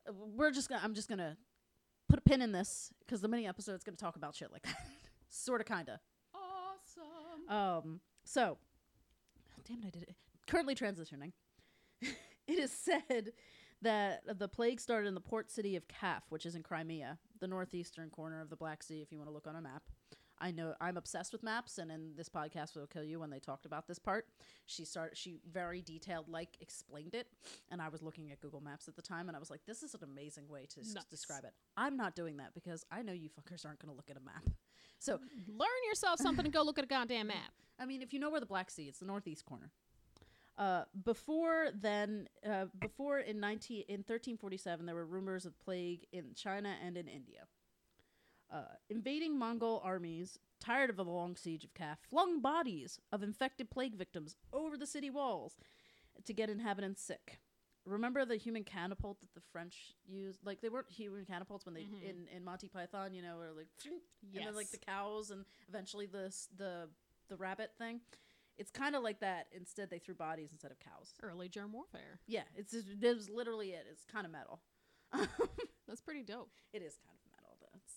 [0.09, 1.37] uh, we're just gonna I'm just gonna
[2.09, 4.75] put a pin in this because the mini episode's gonna talk about shit like that,
[5.29, 5.99] sort of, kinda.
[6.35, 7.49] awesome
[7.85, 8.57] Um, so
[9.67, 10.15] damn it, I did it.
[10.47, 11.31] Currently transitioning.
[12.01, 12.13] it
[12.59, 13.31] is said
[13.81, 17.47] that the plague started in the port city of Kaf, which is in Crimea, the
[17.47, 19.01] northeastern corner of the Black Sea.
[19.01, 19.83] If you want to look on a map.
[20.39, 23.39] I know I'm obsessed with maps, and in this podcast will kill you when they
[23.39, 24.26] talked about this part.
[24.65, 27.28] She started, she very detailed, like explained it,
[27.71, 29.84] and I was looking at Google Maps at the time, and I was like, "This
[29.84, 33.13] is an amazing way to s- describe it." I'm not doing that because I know
[33.13, 34.50] you fuckers aren't going to look at a map.
[35.00, 38.19] So, learn yourself something and go look at a goddamn map I mean, if you
[38.19, 39.71] know where the Black Sea, it's the northeast corner.
[40.58, 46.34] Uh, before then, uh, before in 19, in 1347, there were rumors of plague in
[46.36, 47.41] China and in India.
[48.51, 53.69] Uh, invading Mongol armies, tired of the long siege of Kaf, flung bodies of infected
[53.69, 55.55] plague victims over the city walls
[56.25, 57.39] to get inhabitants sick.
[57.86, 60.39] Remember the human catapult that the French used?
[60.45, 62.03] Like they weren't human catapults when they Mhm.
[62.03, 63.93] in in Monty Python, you know, or like yes
[64.36, 66.89] and then like the cows and eventually the the
[67.29, 68.01] the rabbit thing.
[68.57, 69.47] It's kind of like that.
[69.51, 71.13] Instead, they threw bodies instead of cows.
[71.21, 73.86] early germ warfare Yeah, it's just, it was literally it.
[73.91, 74.62] It's kind of metal.
[75.88, 77.16] that's pretty dope it is kind of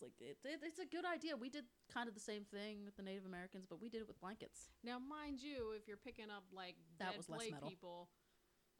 [0.02, 1.36] Like it, it, it's a good idea.
[1.36, 4.08] We did kind of the same thing with the Native Americans, but we did it
[4.08, 4.70] with blankets.
[4.82, 8.08] Now, mind you, if you're picking up like That dead plague people,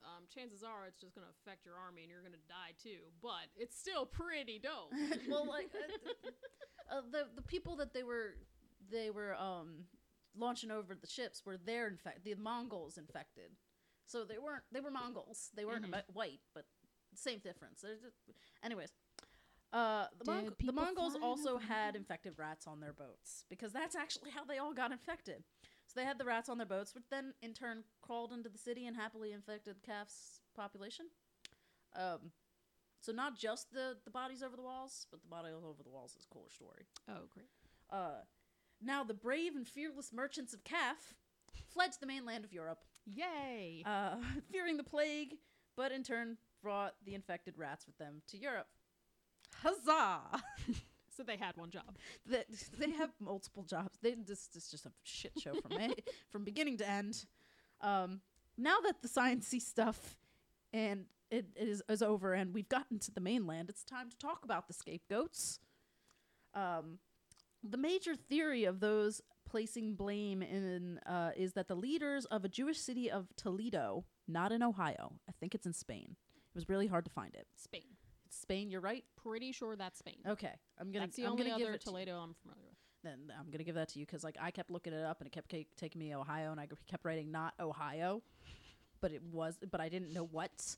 [0.03, 3.13] um, chances are it's just gonna affect your army and you're gonna die too.
[3.23, 4.93] But it's still pretty dope.
[5.29, 5.71] well, like
[6.91, 8.35] uh, uh, the the people that they were
[8.91, 9.85] they were um
[10.37, 13.51] launching over the ships were their infect the Mongols infected,
[14.07, 15.51] so they weren't they were Mongols.
[15.55, 16.03] They weren't Mhm.
[16.13, 16.65] White, but
[17.15, 17.83] same difference.
[17.83, 18.15] Just,
[18.63, 18.93] anyways.
[19.73, 24.31] Uh, the, Mong- the Mongols also had infected rats on their boats because that's actually
[24.31, 25.45] how they all got infected.
[25.87, 28.59] So they had the rats on their boats, which then in turn crawled into the
[28.59, 31.07] city and happily infected calf's population.
[31.97, 32.33] Um,
[33.01, 36.17] so not just the the bodies over the walls, but the bodies over the walls
[36.17, 36.87] is a cooler story.
[37.09, 37.49] oh, great.
[37.91, 38.23] Uh,
[38.83, 41.15] now the brave and fearless merchants of Calf
[41.73, 43.83] fled to the mainland of Europe, Yay!
[43.87, 44.17] uh,
[44.53, 45.35] fearing the plague,
[45.77, 48.69] but in turn brought the infected rats with them to Europe.
[49.63, 50.43] Huzzah!
[51.17, 51.97] so they had one job.
[52.27, 52.47] that
[52.79, 53.99] they have multiple jobs.
[54.03, 55.73] They this, this is just a shit show from
[56.31, 57.25] from beginning to end.
[57.81, 58.21] Um,
[58.57, 60.17] now that the sciencey stuff
[60.73, 64.17] and it, it is is over and we've gotten to the mainland, it's time to
[64.19, 65.61] talk about the scapegoats.
[66.55, 66.99] Um,
[67.63, 72.49] the major theory of those placing blame in uh, is that the leaders of a
[72.49, 76.17] Jewish city of Toledo, not in Ohio, I think it's in Spain.
[76.37, 77.47] It was really hard to find it.
[77.57, 77.97] Spain.
[78.31, 79.05] Spain, you're right.
[79.23, 80.19] Pretty sure that's Spain.
[80.27, 81.07] Okay, I'm gonna.
[81.07, 82.77] that's the I'm only gonna give other it to Toledo I'm familiar with.
[83.03, 85.27] then I'm gonna give that to you because like I kept looking it up and
[85.27, 88.23] it kept ca- taking me Ohio and I kept writing not Ohio,
[89.01, 90.77] but it was but I didn't know what.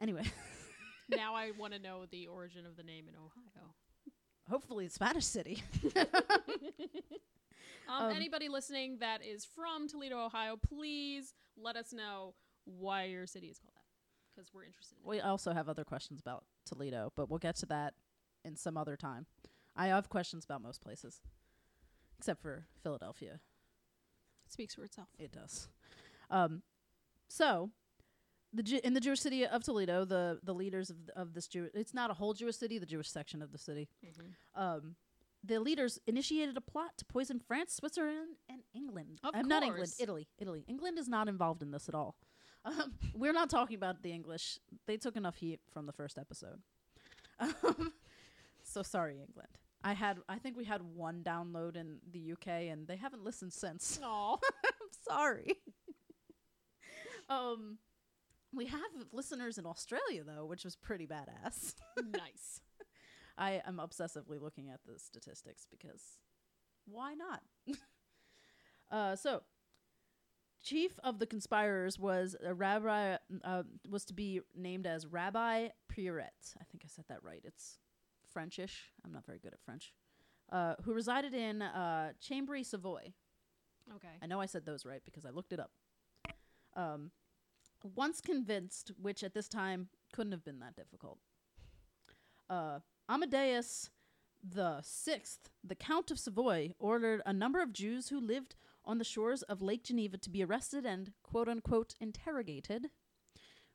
[0.00, 0.22] Anyway,
[1.10, 3.74] now I want to know the origin of the name in Ohio.
[4.48, 5.62] hopefully it's Spanish City.
[7.90, 12.34] Um, Um, anybody listening that is from Toledo, Ohio, please let us know
[12.66, 13.72] why your city is called
[14.38, 14.96] because we're interested.
[15.02, 15.24] In we it.
[15.24, 17.94] also have other questions about Toledo, but we'll get to that
[18.44, 19.26] in some other time.
[19.76, 21.20] I have questions about most places,
[22.18, 23.40] except for Philadelphia.
[24.46, 25.08] It speaks for itself.
[25.18, 25.68] It does.
[26.30, 26.62] Um,
[27.28, 27.70] so,
[28.52, 31.68] the Ju- in the Jewish city of Toledo, the the leaders of of this Jew
[31.74, 33.88] it's not a whole Jewish city, the Jewish section of the city.
[34.04, 34.60] Mm-hmm.
[34.62, 34.96] Um,
[35.44, 39.20] the leaders initiated a plot to poison France, Switzerland, and England.
[39.22, 40.00] Of Uh, not England, course.
[40.00, 40.26] Italy.
[40.38, 40.64] Italy.
[40.66, 42.16] England is not involved in this at all.
[42.64, 44.58] Um, we're not talking about the English.
[44.86, 46.60] They took enough heat from the first episode.
[47.38, 47.92] Um,
[48.62, 49.58] so sorry, England.
[49.84, 50.18] I had.
[50.28, 54.00] I think we had one download in the UK, and they haven't listened since.
[54.02, 55.54] Oh, I'm sorry.
[57.28, 57.78] um,
[58.52, 58.80] we have
[59.12, 61.74] listeners in Australia though, which was pretty badass.
[62.02, 62.60] nice.
[63.38, 66.18] I am obsessively looking at the statistics because
[66.86, 67.42] why not?
[68.90, 69.42] uh, so,
[70.62, 73.16] chief of the conspirators was a rabbi.
[73.44, 76.54] Uh, was to be named as Rabbi Peyret.
[76.60, 77.42] I think I said that right.
[77.44, 77.78] It's
[78.32, 78.92] Frenchish.
[79.04, 79.92] I'm not very good at French.
[80.50, 83.12] Uh, who resided in uh, Chambéry, Savoy.
[83.96, 84.08] Okay.
[84.22, 85.70] I know I said those right because I looked it up.
[86.74, 87.10] Um,
[87.94, 91.18] once convinced, which at this time couldn't have been that difficult,
[92.48, 93.90] uh, Amadeus
[94.42, 98.54] the Sixth, the Count of Savoy, ordered a number of Jews who lived
[98.88, 102.86] on the shores of Lake Geneva to be arrested and quote unquote interrogated.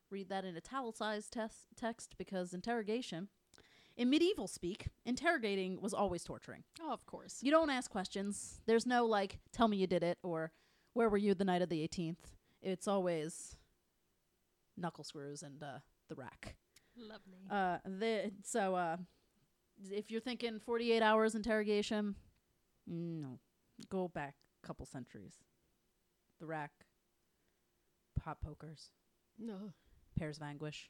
[0.10, 3.30] Read that in italicized tes- text because interrogation.
[3.96, 6.64] In medieval speak, interrogating was always torturing.
[6.82, 7.38] Oh, of course.
[7.44, 8.60] You don't ask questions.
[8.66, 10.52] There's no like, tell me you did it or
[10.94, 12.18] where were you the night of the 18th.
[12.64, 13.56] It's always
[14.76, 16.56] knuckle screws and uh, the rack.
[16.98, 17.38] Lovely.
[17.52, 18.98] Uh, the so uh,
[19.92, 22.16] if you're thinking 48 hours interrogation,
[22.88, 23.40] no,
[23.90, 25.36] go back couple centuries.
[26.40, 26.72] The rack,
[28.22, 28.90] pot pokers,
[29.40, 29.74] no.
[30.18, 30.90] pears of anguish.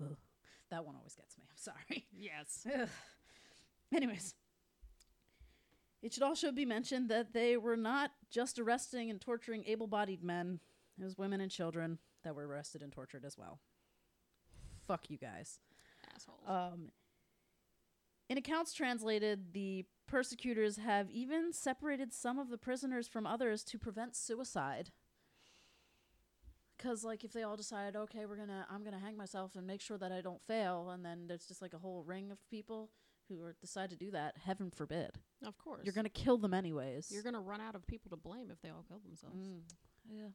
[0.00, 0.16] Ugh.
[0.70, 1.44] That one always gets me.
[1.50, 2.06] I'm sorry.
[2.16, 2.66] Yes.
[2.72, 2.88] Ugh.
[3.94, 4.34] Anyways,
[6.02, 10.22] it should also be mentioned that they were not just arresting and torturing able bodied
[10.22, 10.60] men,
[10.98, 13.58] it was women and children that were arrested and tortured as well.
[14.86, 15.58] Fuck you guys.
[16.14, 16.40] Assholes.
[16.46, 16.90] Um,
[18.28, 23.78] in accounts translated, the persecutors have even separated some of the prisoners from others to
[23.78, 24.90] prevent suicide.
[26.76, 29.80] Because, like, if they all decide, okay, we're gonna, I'm gonna hang myself and make
[29.80, 32.90] sure that I don't fail, and then there's just like a whole ring of people
[33.28, 35.12] who are, decide to do that, heaven forbid.
[35.46, 35.82] of course.
[35.84, 37.10] You're gonna kill them anyways.
[37.12, 39.36] You're gonna run out of people to blame if they all kill themselves.
[39.36, 39.60] Mm,
[40.10, 40.28] yeah.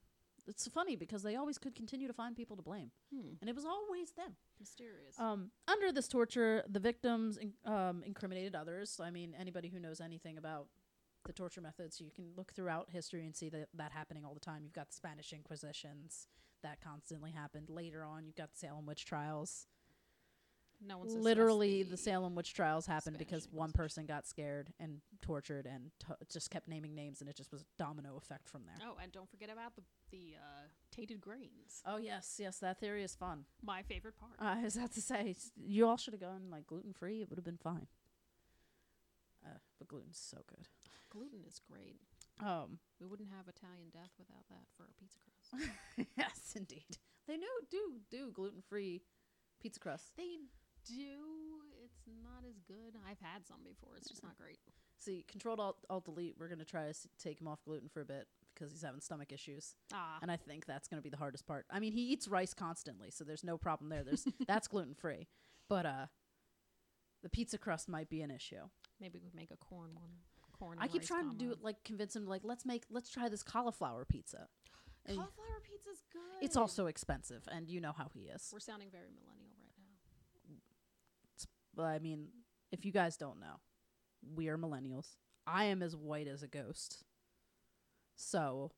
[0.48, 3.34] It's funny because they always could continue to find people to blame, Hmm.
[3.42, 4.36] and it was always them.
[4.60, 5.20] Mysterious.
[5.20, 9.00] Um, under this torture, the victims in, um, incriminated others.
[9.00, 10.70] I mean, anybody who knows anything about
[11.26, 14.40] the torture methods, you can look throughout history and see that that happening all the
[14.40, 14.64] time.
[14.64, 16.28] You've got the Spanish Inquisitions
[16.64, 17.70] that constantly happened.
[17.70, 19.68] Later on, you've got the Salem witch trials.
[20.86, 24.72] No one literally trust the Salem witch trials happened Spanish because one person got scared
[24.80, 28.48] and tortured and t- just kept naming names and it just was a domino effect
[28.48, 28.76] from there.
[28.88, 31.82] Oh, and don't forget about the the uh, tainted grains.
[31.86, 33.46] Oh yes, yes, that theory is fun.
[33.64, 34.34] My favorite part.
[34.40, 37.22] I was about to say you all should have gone like gluten free.
[37.22, 37.88] It would have been fine.
[39.46, 40.68] Uh, but gluten's so good.
[41.10, 42.02] Gluten is great.
[42.40, 45.72] Um, We wouldn't have Italian death without that for our pizza crust.
[46.18, 46.98] yes, indeed.
[47.28, 49.02] They know do do gluten free
[49.60, 50.12] pizza crust.
[50.18, 50.38] they
[50.90, 51.62] do.
[51.84, 52.96] It's not as good.
[53.10, 53.96] I've had some before.
[53.98, 54.60] It's just not great.
[55.00, 56.36] See, controlled alt, alt delete.
[56.40, 59.32] We're gonna try to take him off gluten for a bit because he's having stomach
[59.32, 61.66] issues, Ah, and I think that's gonna be the hardest part.
[61.70, 64.04] I mean, he eats rice constantly, so there's no problem there.
[64.04, 65.28] There's that's gluten free,
[65.70, 66.06] but uh,
[67.22, 68.68] the pizza crust might be an issue.
[69.00, 70.10] maybe we make a corn one.
[70.58, 70.80] Corn.
[70.80, 71.60] I and keep rice trying to do combo.
[71.60, 74.48] it like convince him like let's make let's try this cauliflower pizza.
[75.06, 76.22] And Cauliflower pizza's good.
[76.44, 78.50] it's also expensive, and you know how he is.
[78.52, 79.47] We're sounding very millennial.
[81.78, 82.30] But I mean,
[82.72, 83.62] if you guys don't know,
[84.36, 85.16] we are millennials.
[85.46, 87.04] I am as white as a ghost.
[88.16, 88.72] So,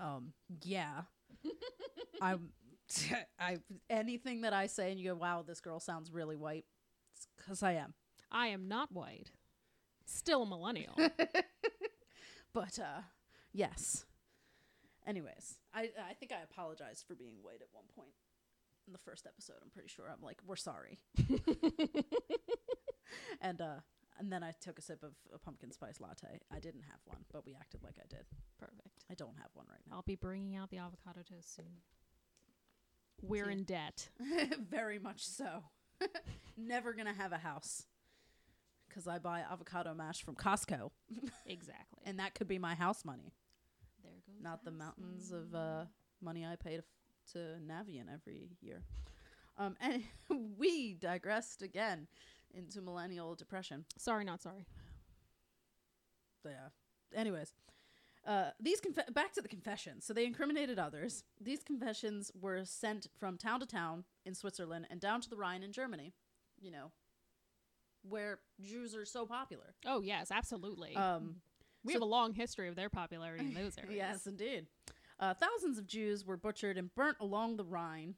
[0.00, 1.02] um, yeah.
[2.22, 2.50] I'm
[3.40, 3.58] I
[3.90, 6.64] anything that I say and you go, "Wow, this girl sounds really white."
[7.46, 7.94] Cuz I am.
[8.30, 9.32] I am not white.
[10.06, 10.94] Still a millennial.
[12.52, 13.02] But uh
[13.52, 14.06] yes.
[15.06, 18.14] Anyways, I I think I apologized for being white at one point
[18.86, 19.56] in the first episode.
[19.62, 20.06] I'm pretty sure.
[20.10, 20.98] I'm like, "We're sorry."
[23.40, 23.76] and uh
[24.18, 26.40] and then I took a sip of a pumpkin spice latte.
[26.50, 28.24] I didn't have one, but we acted like I did.
[28.58, 29.04] Perfect.
[29.10, 29.96] I don't have one right now.
[29.96, 31.82] I'll be bringing out the avocado toast soon.
[33.20, 34.08] We're in debt.
[34.70, 35.64] Very much so.
[36.56, 37.84] Never gonna have a house
[38.88, 40.90] because I buy avocado mash from Costco,
[41.44, 42.02] Exactly.
[42.06, 43.34] and that could be my house money,
[44.02, 45.42] there goes not the house mountains money.
[45.42, 45.84] of uh,
[46.22, 46.84] money I pay to,
[47.32, 48.82] to Navient every year.
[49.58, 50.02] Um, and
[50.58, 52.06] we digressed again
[52.54, 53.84] into millennial depression.
[53.98, 54.66] Sorry, not sorry.
[56.44, 56.68] yeah.
[57.14, 57.52] Anyways,
[58.26, 60.04] uh, these conf- back to the confessions.
[60.04, 61.24] So they incriminated others.
[61.40, 65.62] These confessions were sent from town to town in Switzerland and down to the Rhine
[65.62, 66.12] in Germany.
[66.60, 66.92] You know,
[68.08, 69.74] where Jews are so popular.
[69.84, 70.96] Oh yes, absolutely.
[70.96, 71.36] Um,
[71.84, 73.96] we so- have a long history of their popularity in those areas.
[73.96, 74.66] yes, indeed.
[75.18, 78.14] Uh, thousands of Jews were butchered and burnt along the Rhine.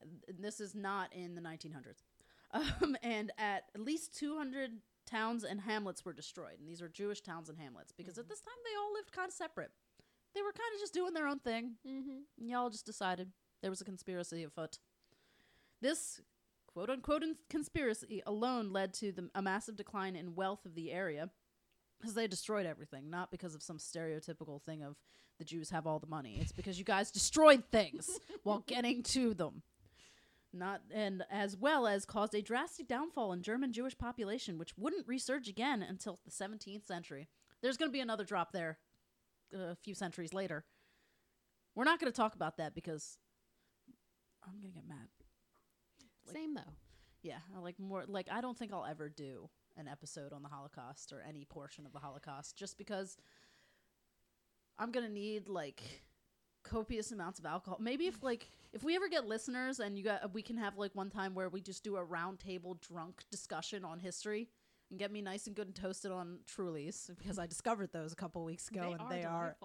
[0.00, 2.02] And This is not in the 1900s.
[2.52, 4.72] Um, and at least 200
[5.06, 6.58] towns and hamlets were destroyed.
[6.58, 9.28] And these are Jewish towns and hamlets because at this time they all lived kind
[9.28, 9.70] of separate.
[10.34, 11.76] They were kind of just doing their own thing.
[11.86, 12.48] Mm-hmm.
[12.48, 13.30] Y'all just decided
[13.62, 14.78] there was a conspiracy afoot.
[15.80, 16.20] This
[16.66, 21.30] quote unquote conspiracy alone led to the, a massive decline in wealth of the area
[22.00, 24.96] because they destroyed everything, not because of some stereotypical thing of
[25.38, 26.38] the Jews have all the money.
[26.40, 29.62] It's because you guys destroyed things while getting to them.
[30.52, 35.06] Not and as well as caused a drastic downfall in German Jewish population, which wouldn't
[35.06, 37.28] resurge again until the 17th century.
[37.62, 38.78] There's going to be another drop there
[39.54, 40.64] uh, a few centuries later.
[41.76, 43.18] We're not going to talk about that because
[44.44, 45.08] I'm going to get mad.
[46.26, 46.72] Like- Same though.
[47.22, 50.48] Yeah, I like more like I don't think I'll ever do an episode on the
[50.48, 53.16] Holocaust or any portion of the Holocaust just because
[54.78, 55.82] I'm going to need like
[56.62, 57.78] copious amounts of alcohol.
[57.80, 60.94] Maybe if like if we ever get listeners and you got we can have like
[60.94, 64.48] one time where we just do a round table drunk discussion on history
[64.90, 68.16] and get me nice and good and toasted on Trulies because I discovered those a
[68.16, 69.56] couple weeks ago they and are they are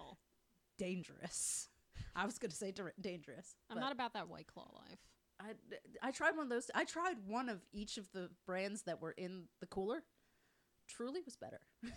[0.78, 1.70] dangerous.
[2.16, 3.56] I was going to say dangerous.
[3.70, 5.00] I'm not about that white claw life.
[5.40, 5.54] I,
[6.02, 6.72] I tried one of those.
[6.74, 10.04] I tried one of each of the brands that were in the cooler.
[10.88, 11.62] Truly was better.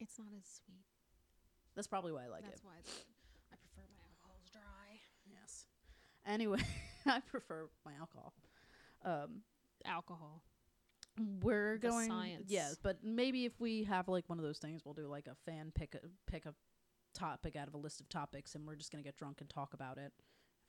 [0.00, 0.84] It's not as sweet.
[1.76, 2.62] That's probably why I like That's it.
[2.62, 3.04] That's why it's good.
[3.52, 4.98] I prefer my alcohols dry.
[5.30, 5.66] Yes.
[6.26, 6.58] Anyway,
[7.06, 8.34] I prefer my alcohol.
[9.04, 9.42] Um,
[9.86, 10.42] Alcohol.
[11.42, 12.08] we're The going.
[12.08, 12.46] science.
[12.48, 15.36] Yes, but maybe if we have like one of those things, we'll do like a
[15.46, 16.54] fan pick a pick a
[17.14, 19.74] topic out of a list of topics, and we're just gonna get drunk and talk
[19.74, 20.12] about it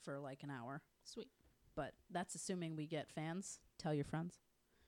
[0.03, 0.81] for like an hour.
[1.03, 1.29] Sweet.
[1.75, 3.59] But that's assuming we get fans.
[3.77, 4.39] Tell your friends,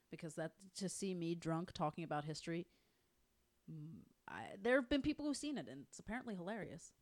[0.09, 2.67] because that to see me drunk talking about history.
[3.69, 6.93] mm, I, there have been people who've seen it, and it's apparently hilarious.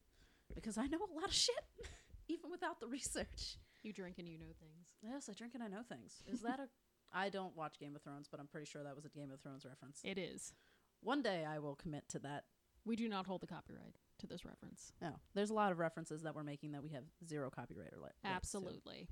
[0.54, 1.56] Because I know a lot of shit,
[2.28, 3.58] even without the research.
[3.84, 4.88] You drink and you know things.
[5.04, 6.22] Yes, I drink and I know things.
[6.28, 6.68] Is that a?
[7.14, 9.40] I don't watch Game of Thrones, but I'm pretty sure that was a Game of
[9.42, 10.02] Thrones reference.
[10.04, 10.54] It is.
[11.02, 12.46] One day I will commit to that.
[12.84, 14.92] We do not hold the copyright to this reference.
[15.02, 18.00] No, there's a lot of references that we're making that we have zero copyright or
[18.00, 19.08] li- rights to.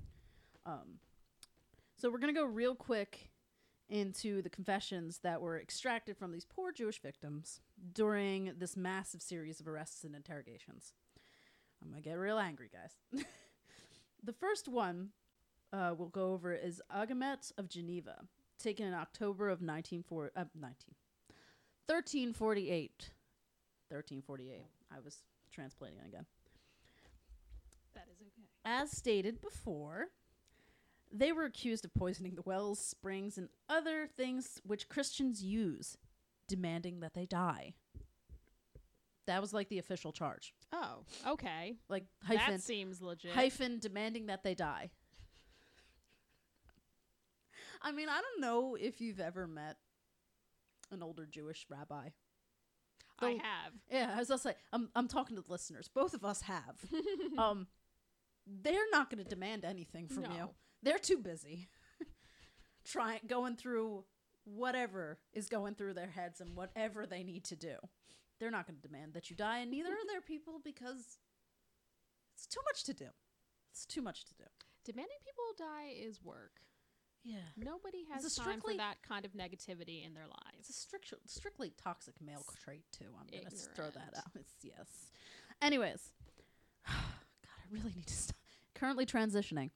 [0.65, 0.99] Um,
[1.97, 3.29] so we're gonna go real quick
[3.89, 7.59] into the confessions that were extracted from these poor Jewish victims
[7.93, 10.93] during this massive series of arrests and interrogations.
[11.81, 13.23] I'm gonna get real angry, guys.
[14.23, 15.09] the first one
[15.73, 18.25] uh, we'll go over is Agimet of Geneva,
[18.59, 20.95] taken in October of 1940, uh, 19,
[21.87, 23.09] 1348.
[23.89, 24.65] 1348.
[24.91, 25.17] I was
[25.51, 26.25] translating again.
[27.95, 28.47] That is okay.
[28.63, 30.09] As stated before,
[31.13, 35.97] they were accused of poisoning the wells, springs, and other things which Christians use,
[36.47, 37.75] demanding that they die.
[39.27, 40.53] That was like the official charge.
[40.73, 41.75] Oh, okay.
[41.87, 43.31] Like hyphen That seems legit.
[43.31, 44.89] hyphen demanding that they die.
[47.81, 49.77] I mean, I don't know if you've ever met
[50.91, 52.09] an older Jewish rabbi.
[53.19, 53.73] I have.
[53.91, 55.89] Yeah, as I say, I'm I'm talking to the listeners.
[55.93, 56.75] Both of us have.
[57.37, 57.67] um,
[58.47, 60.49] they're not going to demand anything from you.
[60.83, 61.69] They're too busy
[62.85, 64.03] trying going through
[64.45, 67.75] whatever is going through their heads and whatever they need to do.
[68.39, 71.19] They're not going to demand that you die, and neither are their people because
[72.35, 73.07] it's too much to do.
[73.71, 74.43] It's too much to do.
[74.83, 76.59] Demanding people die is work.
[77.23, 77.37] Yeah.
[77.55, 80.59] Nobody has It's time strictly- for that kind of negativity in their lives.
[80.59, 83.05] It's a strict, strictly toxic male trait too.
[83.17, 84.31] I'm gonna throw that out.
[84.35, 85.11] It's yes.
[85.61, 86.11] Anyways,
[86.85, 86.95] God,
[87.47, 88.35] I really need to stop.
[88.75, 89.69] Currently transitioning.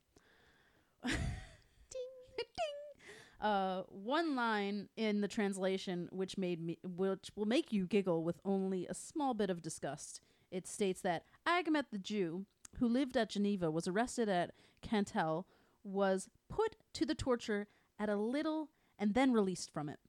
[1.92, 2.02] Ding,
[2.38, 3.50] ding.
[3.50, 8.40] Uh, one line in the translation which made me, which will make you giggle with
[8.44, 10.22] only a small bit of disgust.
[10.52, 12.46] It states that Agimet the Jew,
[12.80, 14.52] who lived at Geneva, was arrested at
[14.82, 15.46] Cantel,
[15.84, 17.68] was put to the torture
[18.00, 20.00] at a little and then released from it.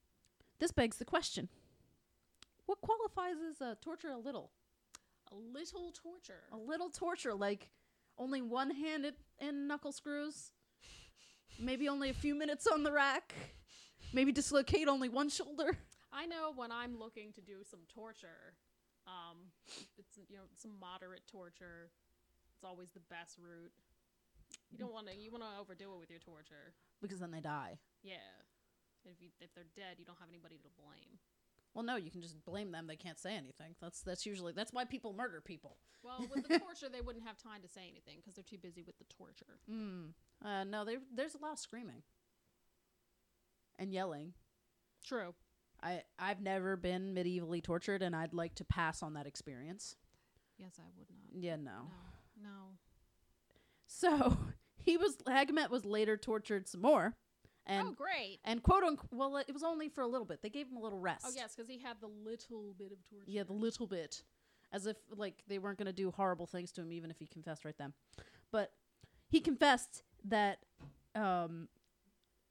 [0.59, 1.49] This begs the question
[2.69, 4.51] what qualifies as uh, torture a little?
[5.31, 6.43] A little torture.
[6.51, 7.71] A little torture, like
[8.19, 10.51] only one hand and knuckle screws,
[11.59, 13.33] maybe only a few minutes on the rack,
[14.13, 15.77] maybe dislocate only one shoulder.
[16.11, 18.55] I know when I'm looking to do some torture,
[19.05, 19.37] um,
[19.97, 21.89] it's you know some moderate torture.
[22.55, 23.71] It's always the best route.
[24.71, 25.15] You don't want to.
[25.15, 26.73] You want to overdo it with your torture.
[27.01, 27.77] Because then they die.
[28.03, 28.25] Yeah.
[29.05, 31.17] If you, if they're dead, you don't have anybody to blame.
[31.73, 32.87] Well, no, you can just blame them.
[32.87, 33.75] They can't say anything.
[33.81, 35.77] That's that's usually that's why people murder people.
[36.03, 38.83] Well, with the torture, they wouldn't have time to say anything because they're too busy
[38.83, 39.59] with the torture.
[39.71, 40.13] Mm.
[40.43, 42.01] Uh, no, there there's a lot of screaming
[43.77, 44.33] and yelling.
[45.05, 45.33] True.
[45.81, 49.95] I I've never been medievally tortured, and I'd like to pass on that experience.
[50.57, 51.41] Yes, I would not.
[51.41, 51.87] Yeah, no.
[52.41, 52.49] No.
[52.49, 52.77] No.
[53.87, 54.37] So
[54.77, 57.15] he was Agimet was later tortured some more,
[57.69, 58.39] and oh, great.
[58.43, 59.13] and quote unquote.
[59.13, 60.41] Well, it was only for a little bit.
[60.41, 61.25] They gave him a little rest.
[61.27, 63.25] Oh, yes, because he had the little bit of torture.
[63.27, 64.23] Yeah, the little bit,
[64.71, 67.27] as if like they weren't going to do horrible things to him, even if he
[67.27, 67.93] confessed right then.
[68.51, 68.71] But
[69.29, 70.59] he confessed that
[71.15, 71.69] um,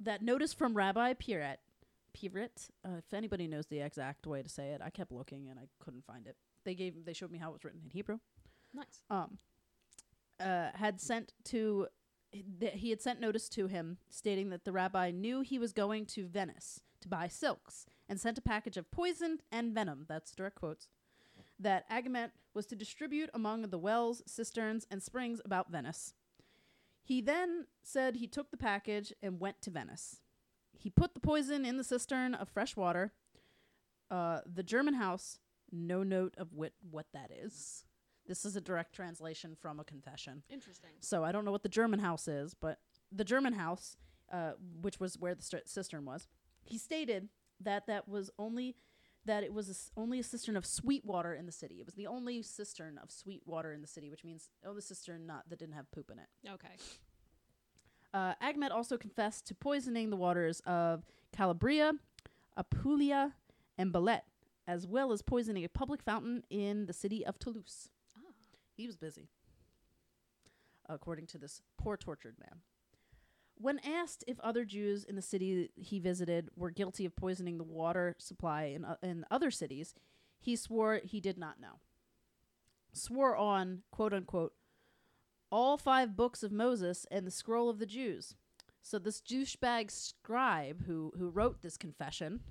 [0.01, 1.57] that notice from Rabbi Peyret,
[2.17, 2.71] Peyret.
[2.85, 5.65] Uh, if anybody knows the exact way to say it, I kept looking and I
[5.81, 6.37] couldn't find it.
[6.65, 8.19] They gave they showed me how it was written in Hebrew.
[8.73, 9.03] Nice.
[9.11, 9.39] Um,
[10.41, 11.89] uh, had sent to
[12.61, 16.07] that he had sent notice to him stating that the rabbi knew he was going
[16.07, 20.05] to Venice to buy silks and sent a package of poison and venom.
[20.09, 20.89] That's direct quotes.
[21.59, 26.15] That Agimet was to distribute among the wells, cisterns, and springs about Venice.
[27.03, 30.21] He then said he took the package and went to Venice.
[30.77, 33.13] He put the poison in the cistern of fresh water.
[34.11, 35.39] Uh, the German house,
[35.73, 37.85] no note of wit- what that is.
[38.29, 40.43] This is a direct translation from a confession.
[40.51, 40.91] Interesting.
[41.01, 42.79] So I don't know what the German house is, but
[43.11, 43.97] the German house,
[44.31, 44.53] uh,
[44.83, 46.29] which was where the st- cistern was,
[46.63, 48.77] he stated that that was only
[49.25, 51.77] that it was a s only a cistern of sweet water in the city.
[51.81, 54.83] It was the only cistern of sweet water in the city, which means oh, the
[54.83, 56.29] cistern not that didn't have poop in it.
[56.49, 56.75] Okay.
[58.15, 61.93] Uh, Agmet also confessed to poisoning the waters of Calabria,
[62.57, 63.35] Apulia,
[63.77, 64.23] and Bellet,
[64.67, 67.91] as well as poisoning a public fountain in the city of Toulouse.
[68.79, 69.29] He was busy,
[70.89, 72.61] according to this poor tortured man.
[73.57, 77.65] When asked if other Jews in the city he visited were guilty of poisoning the
[77.65, 79.97] water supply in, uh, in other cities,
[80.39, 81.81] he swore he did not know.
[82.93, 84.53] Swore on, quote unquote,
[85.51, 88.37] all five books of Moses and the scroll of the Jews.
[88.81, 92.43] So this douchebag scribe who who wrote this confession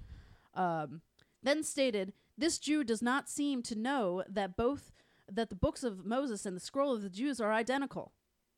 [0.53, 1.03] um,
[1.41, 4.91] then stated, "This Jew does not seem to know that both
[5.31, 8.13] that the books of Moses and the scroll of the Jews are identical."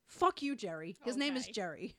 [0.05, 0.95] Fuck you, Jerry.
[1.03, 1.95] His name is Jerry.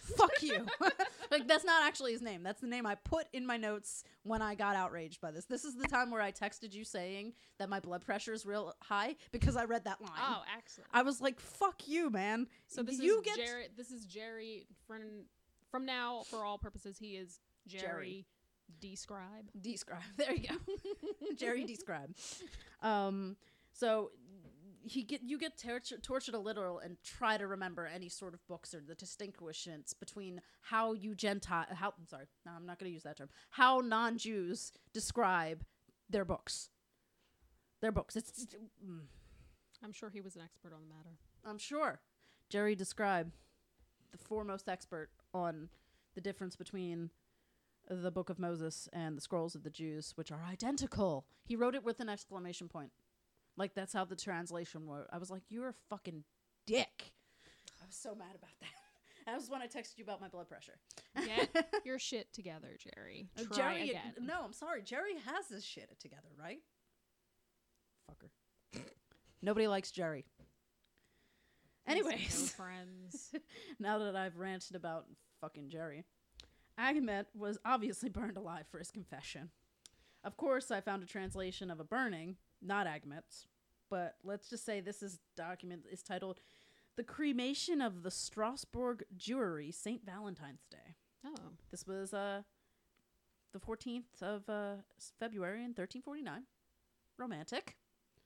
[0.00, 0.66] Fuck you.
[1.30, 2.42] like that's not actually his name.
[2.42, 5.44] That's the name I put in my notes when I got outraged by this.
[5.44, 8.74] This is the time where I texted you saying that my blood pressure is real
[8.82, 10.12] high because I read that line.
[10.18, 10.88] Oh, excellent.
[10.92, 13.64] I was like, "Fuck you, man." So this you is get Jerry.
[13.76, 14.66] This is Jerry.
[14.86, 15.02] From
[15.70, 17.82] from now, for all purposes, he is Jerry.
[17.82, 18.26] Jerry.
[18.80, 19.50] Describe.
[19.60, 20.02] describe.
[20.16, 20.54] There you go,
[21.36, 22.14] Jerry describe.
[22.82, 23.36] Um,
[23.72, 24.10] so
[24.82, 28.46] he get you get tortured tortured a little and try to remember any sort of
[28.48, 32.90] books or the distinguishments between how you Gentile how I'm sorry no I'm not going
[32.90, 35.64] to use that term how non Jews describe
[36.10, 36.70] their books.
[37.80, 38.16] Their books.
[38.16, 39.00] It's, it's- mm,
[39.82, 41.16] I'm sure he was an expert on the matter.
[41.44, 42.00] I'm sure.
[42.50, 43.30] Jerry describe
[44.12, 45.68] the foremost expert on
[46.14, 47.10] the difference between
[47.88, 51.24] the book of Moses and the scrolls of the Jews which are identical.
[51.44, 52.90] He wrote it with an exclamation point
[53.60, 56.24] like that's how the translation was I was like you're a fucking
[56.66, 57.12] dick
[57.80, 58.68] I was so mad about that
[59.26, 60.78] that was when I texted you about my blood pressure
[61.24, 63.28] Get your shit together, Jerry.
[63.38, 64.14] Uh, Try Jerry again.
[64.20, 66.60] no I'm sorry Jerry has his shit together right
[68.10, 68.82] fucker
[69.42, 70.24] nobody likes Jerry
[71.86, 73.32] anyways no friends.
[73.78, 75.06] now that I've ranted about
[75.40, 76.04] fucking Jerry.
[76.78, 79.50] Agimet was obviously burned alive for his confession.
[80.24, 83.46] Of course, I found a translation of a burning, not Agimet's,
[83.90, 86.40] but let's just say this is document is titled
[86.96, 90.94] "The Cremation of the Strasbourg Jewry, Saint Valentine's Day."
[91.26, 91.34] oh,
[91.70, 92.42] This was uh
[93.52, 94.76] the 14th of uh,
[95.18, 96.44] February in 1349.
[97.18, 97.76] Romantic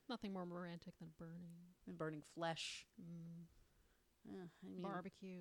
[0.09, 1.49] nothing more romantic than burning.
[1.87, 2.87] and burning flesh.
[3.01, 3.47] Mm,
[4.31, 5.41] Yeah, I mean, barbecue.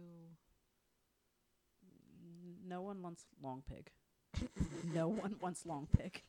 [2.65, 3.91] No one wants long pig.
[4.93, 6.21] no one wants long pig.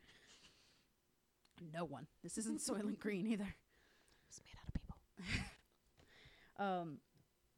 [1.72, 2.07] No one.
[2.22, 3.55] This isn't Soylent Green either.
[4.45, 4.97] Made out of people.
[6.57, 6.99] Um,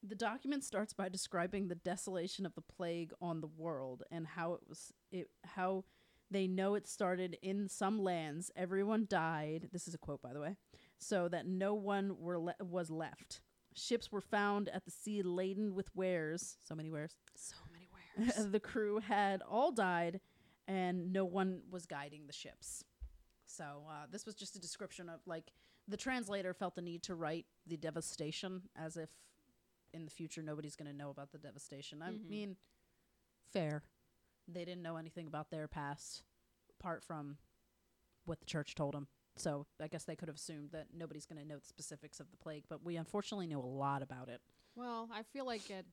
[0.02, 4.54] the document starts by describing the desolation of the plague on the world and how
[4.54, 5.84] it was it how
[6.30, 8.50] they know it started in some lands.
[8.56, 9.68] Everyone died.
[9.72, 10.56] This is a quote, by the way.
[10.98, 13.42] So that no one were le- was left.
[13.74, 16.56] Ships were found at the sea laden with wares.
[16.62, 17.14] So many wares.
[17.36, 18.50] So many wares.
[18.50, 20.20] the crew had all died
[20.66, 22.82] and no one was guiding the ships.
[23.44, 25.52] So uh, this was just a description of like
[25.88, 29.10] the translator felt the need to write the devastation as if
[29.92, 32.02] in the future nobody's going to know about the devastation.
[32.02, 32.28] I Mhm.
[32.28, 32.56] mean,
[33.52, 33.82] fair.
[34.48, 36.22] They didn't know anything about their past
[36.78, 37.38] apart from
[38.24, 39.08] what the church told them.
[39.36, 42.30] So I guess they could have assumed that nobody's going to know the specifics of
[42.30, 44.40] the plague, but we unfortunately know a lot about it.
[44.74, 45.84] Well, I feel like at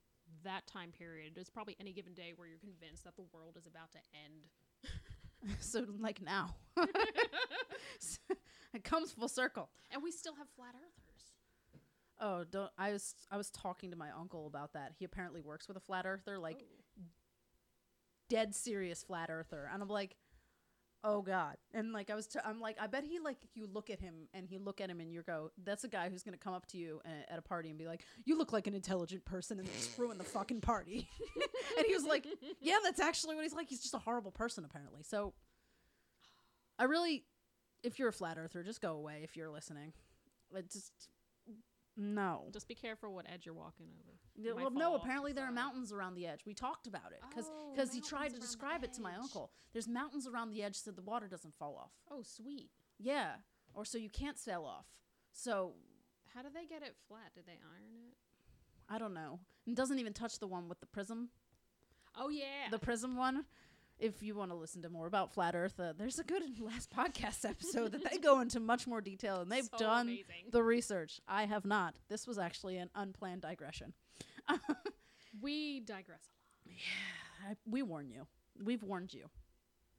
[0.43, 3.65] that time period, there's probably any given day where you're convinced that the world is
[3.67, 4.49] about to end.
[5.59, 6.55] so like now.
[8.76, 9.69] it comes full circle.
[9.91, 11.80] And we still have flat earthers.
[12.19, 14.93] Oh, don't I was I was talking to my uncle about that.
[14.97, 16.63] He apparently works with a flat earther, like
[16.99, 17.03] Oh.
[18.30, 20.15] dead serious flat earther, and I'm like,
[21.03, 21.57] oh god.
[21.74, 24.30] And like I was, t- I'm like, I bet he like you look at him
[24.34, 26.65] and he look at him and you go, that's a guy who's gonna come up
[26.67, 29.59] to you a- at a party and be like, you look like an intelligent person
[29.59, 31.09] and just ruin the fucking party.
[31.78, 32.26] and he was like,
[32.61, 33.67] yeah, that's actually what he's like.
[33.69, 35.01] He's just a horrible person apparently.
[35.03, 35.34] So
[36.80, 37.26] I really,
[37.84, 39.93] if you're a flat earther, just go away if you're listening.
[40.55, 40.91] It just
[41.95, 42.45] no.
[42.51, 44.17] Just be careful what edge you're walking over.
[44.36, 44.95] You well, no.
[44.95, 46.39] Apparently, the there are mountains around the edge.
[46.45, 49.51] We talked about it because Oh, he tried to describe it to my uncle.
[49.73, 51.91] There's mountains around the edge so the water doesn't fall off.
[52.09, 52.71] Oh, sweet.
[52.97, 53.34] Yeah,
[53.73, 54.86] or so you can't sail off.
[55.31, 55.73] So
[56.34, 57.34] How do they get it flat?
[57.36, 58.15] Did they iron it?
[58.89, 59.39] I don't know.
[59.67, 61.29] It doesn't even touch the one with the prism.
[62.15, 62.69] Oh yeah.
[62.71, 63.45] The prism one.
[64.04, 66.89] If you want to listen to more about flat Earth, uh, there's a good last
[66.91, 70.26] podcast episode that they go into much more detail, and they've So done amazing.
[70.51, 71.22] the research.
[71.26, 71.95] I have not.
[72.10, 73.93] This was actually an unplanned digression.
[75.41, 76.70] we digress a
[77.47, 77.51] lot.
[77.51, 78.28] I, we warn you.
[78.62, 79.30] We've warned you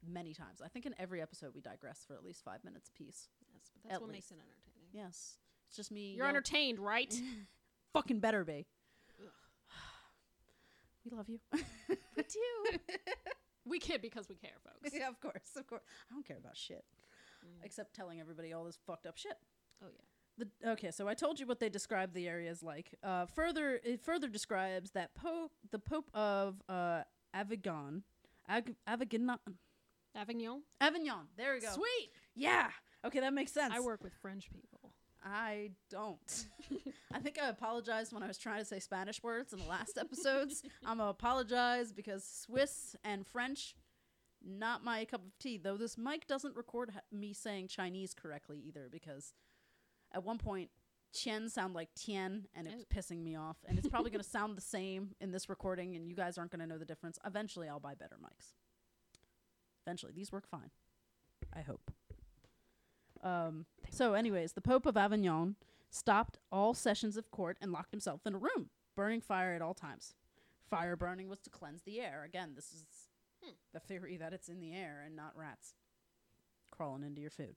[0.07, 0.61] many times.
[0.63, 3.27] I think in every episode we digress for at least five minutes apiece.
[3.51, 4.29] Yes, but that's At what least.
[4.29, 4.89] makes it entertaining.
[4.93, 5.37] Yes,
[5.67, 6.13] it's just me.
[6.15, 7.11] You're entertained, right?
[7.93, 8.67] Fucking better be.
[11.03, 11.39] We love you.
[12.17, 12.77] we do.
[13.65, 14.95] We kid because we care, folks.
[14.97, 15.81] yeah, of course, of course.
[16.09, 16.83] I don't care about shit
[17.45, 17.63] Mm.
[17.63, 19.37] except telling everybody all this fucked up shit.
[19.83, 20.45] Oh yeah.
[20.63, 22.95] The, okay, so I told you what they describe the area as like.
[23.03, 27.03] Uh, further, it further describes that Pope, the Pope of uh,
[27.35, 28.03] Avignon,
[28.49, 29.37] Ag- Avignon,
[30.15, 30.61] Avignon.
[30.81, 31.27] Avignon.
[31.37, 31.69] There we go.
[31.71, 32.09] Sweet.
[32.35, 32.69] Yeah.
[33.05, 33.73] Okay, that makes sense.
[33.75, 34.84] I work with French people.
[35.25, 36.45] I don't.
[37.13, 39.97] I think I apologized when I was trying to say Spanish words in the last
[39.97, 40.61] episodes.
[40.85, 43.75] I'm gonna apologize because Swiss and French,
[44.45, 45.57] not my cup of tea.
[45.57, 49.33] Though this mic doesn't record ha- me saying Chinese correctly either, because
[50.13, 50.69] at one point
[51.15, 53.57] Qian sound like Tian, and it was pissing me off.
[53.67, 56.67] And it's probably gonna sound the same in this recording, and you guys aren't gonna
[56.67, 57.17] know the difference.
[57.25, 58.53] Eventually, I'll buy better mics.
[59.87, 60.69] Eventually, these work fine.
[61.51, 61.91] I hope.
[63.25, 65.55] Um, so, anyways, the Pope of Avignon
[65.89, 69.73] stopped all sessions of court and locked himself in a room, burning fire at all
[69.73, 70.13] times.
[70.69, 72.23] Fire burning was to cleanse the air.
[72.23, 72.85] Again, this is
[73.43, 73.51] Hmm.
[73.73, 75.73] the theory that it's in the air and not rats
[76.71, 77.55] crawling into your food.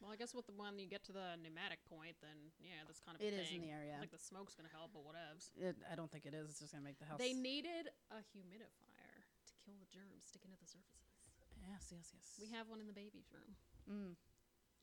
[0.00, 3.00] Well, I guess with the one you get to the pneumonic point, then yeah, that's
[3.00, 3.96] kind of It is in the area.
[3.98, 5.50] Like the smoke's gonna help, but whatevs.
[5.58, 6.50] It, I don't think it is.
[6.50, 7.18] It's just gonna make the house.
[7.18, 11.18] They needed a humidifier to kill the germs sticking to the surfaces.
[11.66, 12.38] yes, yes, yes.
[12.40, 13.56] We have one in the baby's room.
[13.90, 14.14] Mm.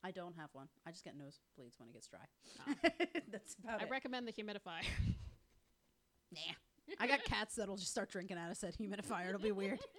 [0.06, 0.68] I don't have one.
[0.86, 2.20] I just get nosebleeds when it gets dry.
[2.60, 2.74] Ah.
[3.32, 3.90] That's about I it.
[3.90, 4.84] recommend the humidifier.
[6.32, 6.40] nah.
[7.00, 9.28] I got cats that'll just start drinking out of said humidifier.
[9.30, 9.80] It'll be weird.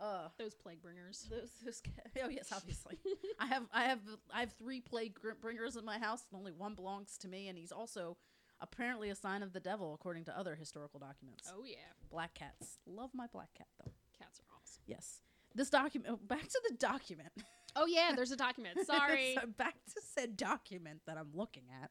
[0.00, 1.26] uh, Those plague bringers.
[1.30, 2.98] those, those ca- oh yes, obviously.
[3.38, 4.00] I have I have
[4.34, 7.46] I have three plague gr- bringers in my house, and only one belongs to me,
[7.48, 8.16] and he's also
[8.60, 11.48] apparently a sign of the devil, according to other historical documents.
[11.56, 11.76] Oh yeah,
[12.10, 12.78] Black cats.
[12.86, 13.92] Love my black cat though.
[14.18, 14.82] cats are awesome.
[14.86, 15.20] Yes.
[15.54, 16.14] This document.
[16.14, 17.30] Oh, back to the document.
[17.76, 18.78] Oh yeah, there's a document.
[18.86, 19.36] Sorry.
[19.40, 21.90] So back to said document that I'm looking at.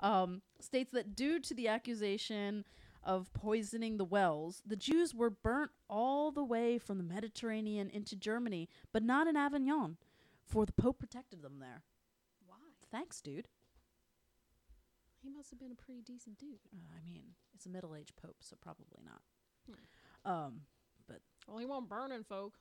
[0.00, 2.64] Um, states that due to the accusation
[3.02, 8.16] of poisoning the wells, the Jews were burnt all the way from the Mediterranean into
[8.16, 9.96] Germany, but not in Avignon,
[10.46, 11.82] for the Pope protected them there.
[12.46, 12.56] Why?
[12.90, 13.48] Thanks, dude.
[15.22, 16.60] He must have been a pretty decent dude.
[16.74, 17.24] Uh, I mean,
[17.54, 19.22] it's a middle-aged Pope, so probably not.
[19.66, 20.30] Hmm.
[20.30, 20.60] Um,
[21.46, 22.58] Well, he won't burning folk.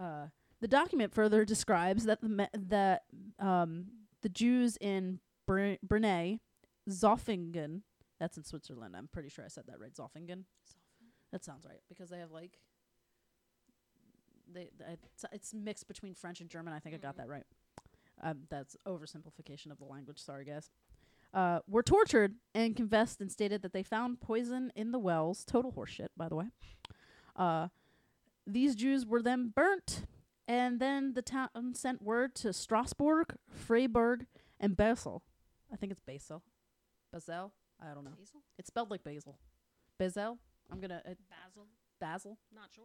[0.00, 0.26] Uh,
[0.60, 3.02] the document further describes that the me- that
[3.38, 3.86] um,
[4.22, 6.40] the Jews in Br- Brunei,
[6.88, 7.82] Zofingen,
[8.18, 8.94] that's in Switzerland.
[8.96, 9.92] I'm pretty sure I said that right.
[9.92, 10.44] Zofingen.
[11.32, 12.58] That sounds right because they have like
[14.52, 16.72] they, they it's, it's mixed between French and German.
[16.72, 17.18] I think I got Mhm.
[17.18, 17.44] that right.
[18.22, 20.18] Um, that's oversimplification of the language.
[20.18, 20.70] Sorry, guys.
[21.32, 25.44] Uh, were tortured and confessed and stated that they found poison in the wells.
[25.44, 26.46] Total horseshit, by the way.
[27.34, 27.68] Uh,
[28.46, 30.04] these Jews were then burnt,
[30.46, 34.26] and then the town sent word to Strasbourg, Freiburg,
[34.60, 35.22] and Basel.
[35.72, 36.42] I think it's Basel.
[37.12, 37.52] Basel?
[37.80, 38.10] I don't know.
[38.18, 38.40] Basil?
[38.58, 39.38] It's spelled like basil.
[39.98, 40.38] Basel?
[40.70, 41.66] I'm gonna uh, Basil?
[42.00, 42.38] Basil.
[42.54, 42.84] Not sure.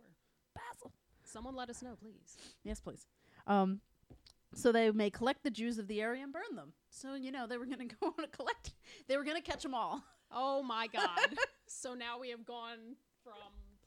[0.55, 0.91] Basil.
[1.23, 2.37] Someone let us know, please.
[2.63, 3.05] Yes, please.
[3.47, 3.81] Um,
[4.53, 6.73] so they may collect the Jews of the area and burn them.
[6.89, 8.73] So you know they were gonna go on a collect.
[9.07, 10.03] They were gonna catch them all.
[10.31, 11.35] Oh my god.
[11.67, 13.33] so now we have gone from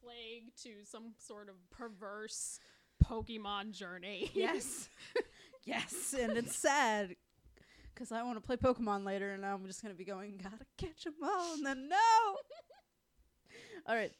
[0.02, 2.58] plague to some sort of perverse
[3.04, 4.30] Pokemon journey.
[4.34, 4.88] yes,
[5.64, 7.16] yes, and it's sad
[7.94, 11.04] because I want to play Pokemon later, and I'm just gonna be going, gotta catch
[11.04, 11.96] them all, and then no.
[13.86, 14.12] all right.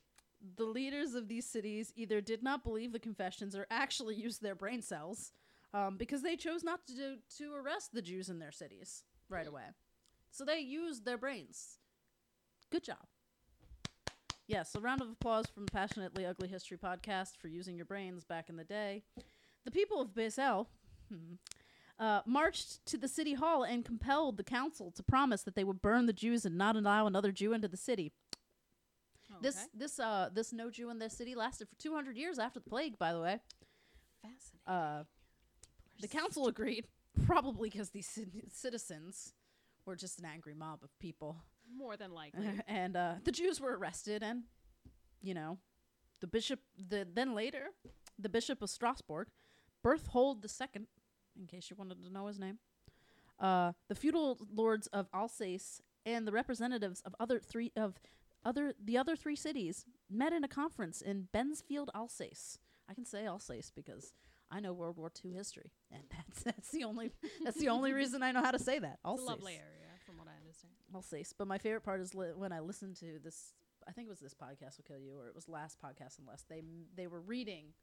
[0.56, 4.56] The leaders of these cities either did not believe the confessions or actually used their
[4.56, 5.30] brain cells
[5.72, 9.46] um, because they chose not to do, to arrest the Jews in their cities right
[9.46, 9.62] away.
[10.32, 11.78] So they used their brains.
[12.70, 13.06] Good job.
[14.48, 18.24] Yes, a round of applause from the Passionately Ugly History podcast for using your brains
[18.24, 19.02] back in the day.
[19.64, 20.68] The people of Basel
[21.08, 21.34] hmm,
[21.98, 25.80] uh, marched to the city hall and compelled the council to promise that they would
[25.80, 28.12] burn the Jews and not allow another Jew into the city.
[29.40, 29.66] This Okay.
[29.74, 32.98] this uh this no Jew in their city lasted for 200 years after the plague.
[32.98, 33.40] By the way,
[34.20, 34.60] fascinating.
[34.66, 35.04] uh,
[36.00, 36.86] the council agreed,
[37.26, 39.32] probably because these ci- citizens
[39.86, 41.38] were just an angry mob of people,
[41.76, 42.48] More than likely.
[42.66, 44.42] and uh, the Jews were arrested, and
[45.22, 45.58] you know,
[46.20, 46.60] the bishop.
[46.76, 47.68] The then later,
[48.18, 49.28] the bishop of Strasbourg,
[49.82, 50.82] Berthold II,
[51.38, 52.58] in case you wanted to know his name,
[53.40, 57.94] uh, the feudal lords of Alsace and the representatives of other three of
[58.44, 62.58] other the other three cities met in a conference in Benfeld, Alsace.
[62.88, 64.12] I can say Alsace because
[64.50, 67.12] I know World War II history, and that's that's the only
[67.44, 68.94] that's the only reason I know how to say that.
[68.94, 69.26] It's Alsace.
[69.26, 69.81] a lovely area,
[70.62, 71.18] from what I understand.
[71.20, 71.34] Alsace.
[71.36, 73.52] But my favorite part is li- when I listened to this.
[73.86, 76.24] I think it was this podcast will kill you, or it was last podcast on
[76.26, 76.62] the left they
[76.94, 77.74] they were reading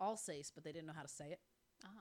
[0.00, 1.40] Alsace, but they didn't know how to say it,
[1.84, 2.00] Uh-huh.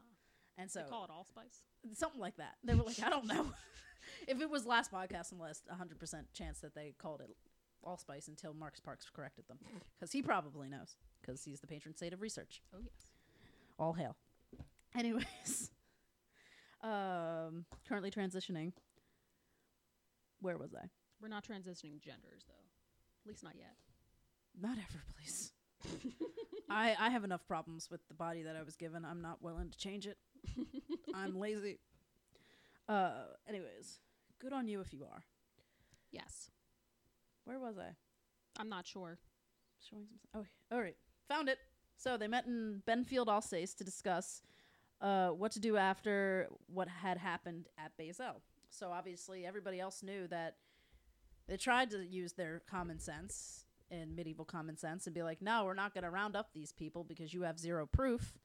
[0.57, 1.63] and so they call it allspice.
[1.95, 2.55] something like that.
[2.63, 3.47] They were like, I don't know.
[4.27, 7.36] if it was last podcast on the left hundred percent chance that they called it
[7.84, 9.57] Allspice until Marcus Parks corrected them,
[9.99, 12.61] because he probably knows, because he's the patron saint of research.
[12.71, 13.11] Oh yes.
[13.80, 14.15] All hail.
[14.95, 15.71] Anyways,
[16.84, 18.73] um, currently transitioning.
[20.41, 20.87] Where was I?
[21.21, 22.53] We're not transitioning genders though.
[23.23, 23.75] At least not yet.
[24.59, 25.51] Not ever, please.
[26.69, 29.05] I I have enough problems with the body that I was given.
[29.05, 30.17] I'm not willing to change it.
[31.13, 31.79] I'm lazy.
[32.87, 33.11] Uh,
[33.47, 33.99] anyways,
[34.39, 35.23] good on you if you are.
[36.11, 36.49] Yes.
[37.45, 37.95] Where was I?
[38.59, 39.19] I'm not sure.
[39.89, 40.19] Showing some.
[40.41, 40.95] Oh, all right,
[41.27, 41.59] found it.
[41.97, 44.41] So they met in Benfeld, Alsace, to discuss
[45.01, 48.41] uh, what to do after what had happened at Basel.
[48.70, 50.55] So obviously, everybody else knew that
[51.47, 55.65] they tried to use their common sense and medieval common sense and be like, "No,
[55.65, 58.38] we're not going to round up these people because you have zero proof,"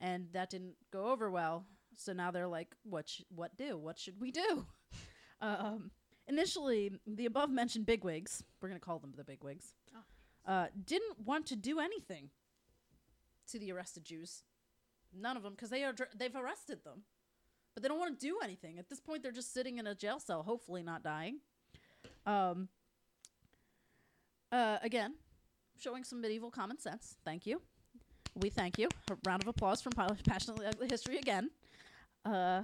[0.00, 1.66] and that didn't go over well.
[1.96, 3.08] So now they're like, "What?
[3.08, 3.76] Sh- what do?
[3.76, 4.66] What should we do?"
[5.40, 5.90] um,
[6.28, 10.50] initially, the above mentioned bigwigs, we're going to call them the bigwigs, Oh.
[10.52, 12.30] uh, didn't want to do anything
[13.48, 14.44] to the arrested Jews.
[15.12, 17.02] None of them, because they are dr- they've arrested them,
[17.76, 18.78] but they don't want to do anything.
[18.78, 21.40] At this point, they're just sitting in a jail cell, hopefully not dying.
[22.24, 22.68] Um.
[24.50, 25.14] Uh, again,
[25.78, 27.16] showing some medieval common sense.
[27.24, 27.60] Thank you.
[28.34, 28.88] We thank you.
[29.10, 31.50] A round of applause from Passionately Ugly History again.
[32.24, 32.62] Uh,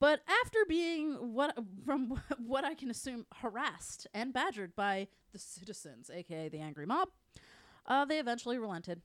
[0.00, 6.10] but after being what from what I can assume harassed and badgered by the citizens,
[6.12, 7.08] aka the angry mob,
[7.84, 9.02] uh, they eventually relented,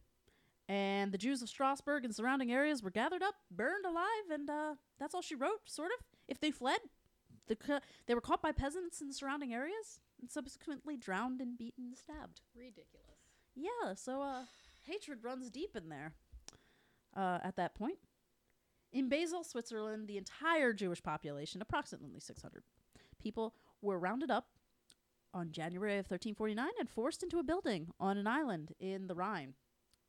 [0.70, 4.76] and the Jews of Strasbourg and surrounding areas were gathered up, burned alive, and uh,
[4.99, 5.61] that's all she wrote.
[5.66, 6.05] Sort of.
[6.28, 6.80] If they fled,
[7.47, 11.57] the ca- they were caught by peasants in the surrounding areas and subsequently drowned and
[11.57, 12.41] beaten and stabbed.
[12.55, 13.18] Ridiculous.
[13.55, 14.43] Yeah, so uh,
[14.88, 16.14] hatred runs deep in there
[17.16, 17.97] uh, at that point.
[18.91, 22.64] In Basel, Switzerland, the entire Jewish population, approximately 600
[23.20, 24.47] people, were rounded up
[25.34, 29.55] on January of 1349 and forced into a building on an island in the Rhine.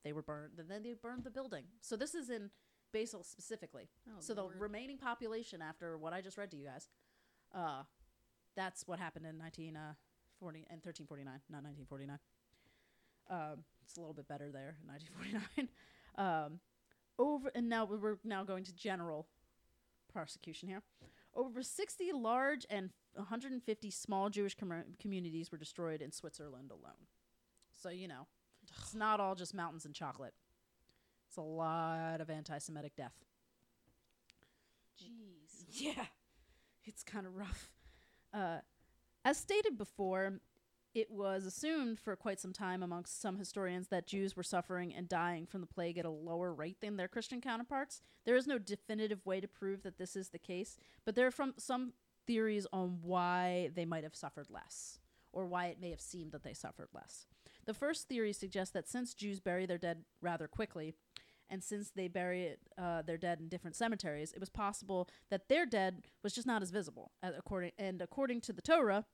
[0.04, 1.64] They were burned, and then they burned the building.
[1.80, 2.50] So this is in
[2.92, 3.88] Basel specifically.
[4.08, 6.88] Oh, so the remaining population after what I just read to you guys,
[7.54, 7.82] uh,
[8.54, 12.18] that's what happened in 1940 and 1349, not 1949.
[13.30, 15.68] Um, it's a little bit better there in 1949.
[16.16, 16.60] Um,
[17.18, 19.26] over and now we're now going to general
[20.12, 20.82] prosecution here.
[21.34, 27.08] Over 60 large and 150 small Jewish commu- communities were destroyed in Switzerland alone.
[27.72, 28.26] So you know,
[28.80, 30.34] it's not all just mountains and chocolate.
[31.28, 33.14] It's a lot of anti-Semitic death.
[35.00, 35.10] Jeez.
[35.76, 36.04] Yeah,
[36.84, 37.68] it's kind of rough.
[38.32, 38.58] Uh,
[39.24, 40.34] as stated before,
[40.94, 45.08] it was assumed for quite some time amongst some historians that Jews were suffering and
[45.08, 48.00] dying from the plague at a lower rate than their Christian counterparts.
[48.24, 51.32] There is no definitive way to prove that this is the case, but there are
[51.32, 51.94] from some
[52.26, 55.00] theories on why they might have suffered less
[55.32, 57.26] or why it may have seemed that they suffered less.
[57.66, 60.94] The first theory suggests that since Jews bury their dead rather quickly,
[61.50, 65.48] and since they bury it, uh, their dead in different cemeteries, it was possible that
[65.48, 67.12] their dead was just not as visible.
[67.22, 69.04] As according and according to the Torah,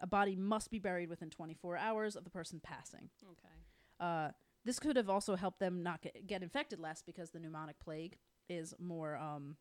[0.00, 3.10] a body must be buried within 24 hours of the person passing.
[3.24, 3.54] Okay.
[4.00, 4.30] Uh,
[4.64, 8.16] this could have also helped them not get, get infected less because the pneumonic plague
[8.48, 9.56] is more um,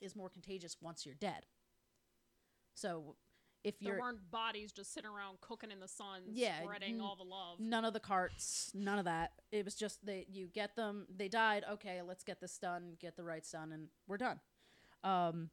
[0.00, 1.46] is more contagious once you're dead.
[2.74, 3.16] So,
[3.64, 7.00] if There you're weren't bodies just sitting around cooking in the sun, Yeah, spreading n-
[7.00, 7.60] all the love.
[7.60, 9.32] none of the carts, none of that.
[9.50, 11.64] It was just that you get them, they died.
[11.72, 14.40] Okay, let's get this done, get the rites done, and we're done.
[15.04, 15.50] Um,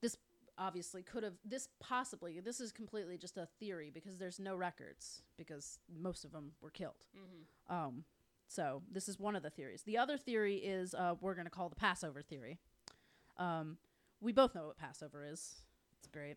[0.00, 0.16] this
[0.58, 5.22] obviously could have this possibly this is completely just a theory because there's no records
[5.38, 7.04] because most of them were killed.
[7.16, 7.74] Mm-hmm.
[7.74, 8.04] Um,
[8.48, 9.82] so this is one of the theories.
[9.82, 12.58] The other theory is uh, we're going to call the Passover theory.
[13.36, 13.78] Um,
[14.20, 15.54] we both know what Passover is.
[15.98, 16.36] It's great.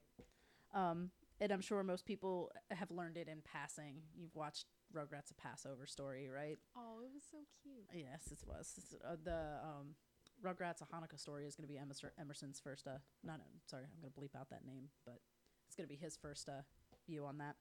[0.73, 4.01] Um, and I'm sure most people have learned it in passing.
[4.15, 4.65] You've watched
[4.95, 6.57] Rugrats: A Passover Story, right?
[6.77, 7.85] Oh, it was so cute.
[7.93, 8.95] Yes, it was.
[9.05, 9.95] Uh, the um,
[10.43, 12.87] Rugrats: A Hanukkah Story is going to be Emerson, Emerson's first.
[12.87, 15.19] Uh, not uh, sorry, I'm going to bleep out that name, but
[15.67, 16.61] it's going to be his first uh,
[17.07, 17.55] view on that.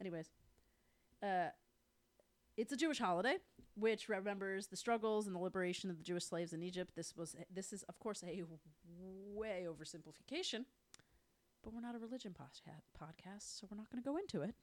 [0.00, 0.30] Anyways,
[1.22, 1.48] uh,
[2.56, 3.36] it's a Jewish holiday
[3.76, 6.92] which remembers the struggles and the liberation of the Jewish slaves in Egypt.
[6.96, 8.42] This was this is of course a
[9.34, 10.64] way oversimplification,
[11.66, 14.54] but we're not a religion podca- podcast, so we're not going to go into it.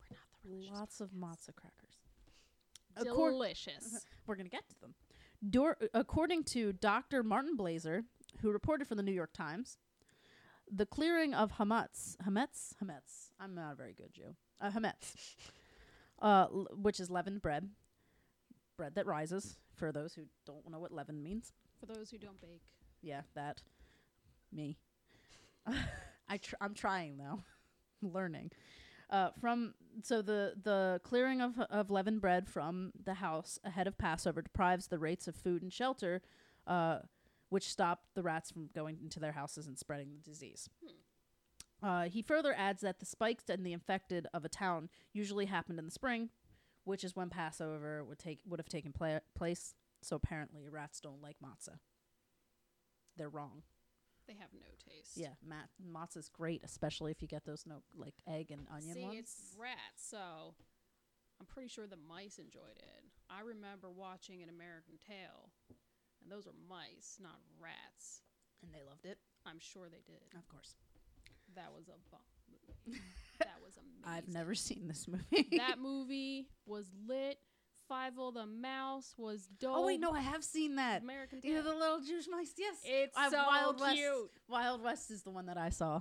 [0.00, 1.20] We're not the religious Lots of podcast.
[1.50, 1.96] matzah crackers.
[2.98, 4.06] Accor- Delicious.
[4.26, 4.94] we're going to get to them.
[5.50, 7.22] Dor- according to Dr.
[7.22, 8.04] Martin Blaser,
[8.40, 9.76] who reported for the New York Times,
[10.74, 13.32] the clearing of hametz, hametz, hametz.
[13.38, 14.34] I'm not a very good Jew.
[14.62, 15.14] Uh, hametz,
[16.22, 17.68] uh, l- which is leavened bread,
[18.78, 19.58] bread that rises.
[19.74, 22.62] For those who don't know what leaven means, For those who don't bake.
[23.02, 23.60] yeah, that,
[24.50, 24.78] me.
[26.28, 27.40] I tr- I'm trying though,
[28.02, 28.50] learning.
[29.10, 33.98] Uh, from so the the clearing of of leavened bread from the house ahead of
[33.98, 36.22] Passover deprives the rates of food and shelter,
[36.66, 37.00] uh,
[37.50, 40.68] which stop the rats from going into their houses and spreading the disease.
[41.82, 45.78] Uh, he further adds that the spikes and the infected of a town usually happened
[45.78, 46.30] in the spring,
[46.84, 49.74] which is when Passover would take would have taken pla- place.
[50.00, 51.78] So apparently, rats don't like matzah.
[53.16, 53.62] They're wrong.
[54.32, 55.16] They have no taste.
[55.16, 59.02] Yeah, mat- matzah's great, especially if you get those no like egg and onion See,
[59.02, 59.18] ones.
[59.18, 60.54] it's rats, so
[61.38, 63.04] I'm pretty sure the mice enjoyed it.
[63.28, 65.50] I remember watching an American Tail,
[66.22, 68.22] and those were mice, not rats.
[68.62, 70.22] and they loved it, I'm sure they did.
[70.38, 70.76] of course.
[71.54, 73.00] That was a bomb movie.
[73.40, 74.04] that was amazing.
[74.06, 75.58] I've never seen this movie.
[75.58, 77.38] that movie was lit.
[77.92, 79.74] Fievel the mouse was dope.
[79.76, 81.02] oh wait, no, I have seen that.
[81.02, 82.52] American Yeah, the little Jewish mice.
[82.56, 83.96] Yes, It's so Wild West.
[83.96, 84.30] cute.
[84.48, 86.00] Wild West is the one that I saw.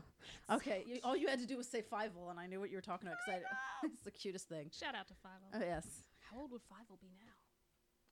[0.50, 2.78] Okay, you, all you had to do was say Fievel, and I knew what you
[2.78, 3.42] were talking about because
[3.84, 4.70] it's the cutest thing.
[4.72, 5.56] Shout out to Fievel.
[5.56, 5.86] Oh yes,
[6.30, 7.34] How old would Fievel be now?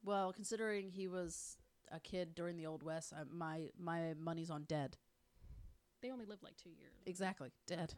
[0.03, 1.57] Well, considering he was
[1.91, 4.97] a kid during the Old West, I, my my money's on dead.
[6.01, 6.93] They only lived like two years.
[7.05, 7.93] Exactly, dead.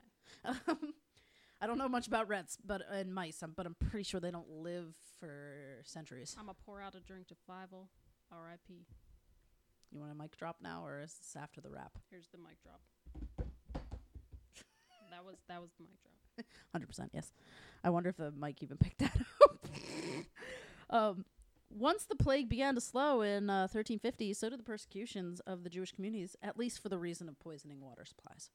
[0.46, 0.58] Okay.
[0.70, 0.94] Um,
[1.62, 4.32] I don't know much about rats, but and mice, um, but I'm pretty sure they
[4.32, 6.36] don't live for centuries.
[6.40, 7.88] I'm gonna pour out a drink to Fievel.
[8.32, 8.86] R.I.P.
[9.92, 11.92] You want a mic drop now, or is this after the rap?
[12.10, 12.82] Here's the mic drop.
[15.12, 16.46] that was that was the mic drop.
[16.72, 17.32] Hundred percent, yes.
[17.84, 19.68] I wonder if the mic even picked that up.
[20.90, 21.26] um,
[21.70, 25.70] once the plague began to slow in uh, 1350, so did the persecutions of the
[25.70, 28.50] Jewish communities, at least for the reason of poisoning water supplies.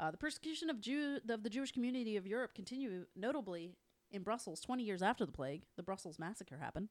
[0.00, 3.72] Uh, the persecution of Jew of the Jewish community of Europe continued notably
[4.10, 5.64] in Brussels 20 years after the plague.
[5.76, 6.88] The Brussels massacre happened.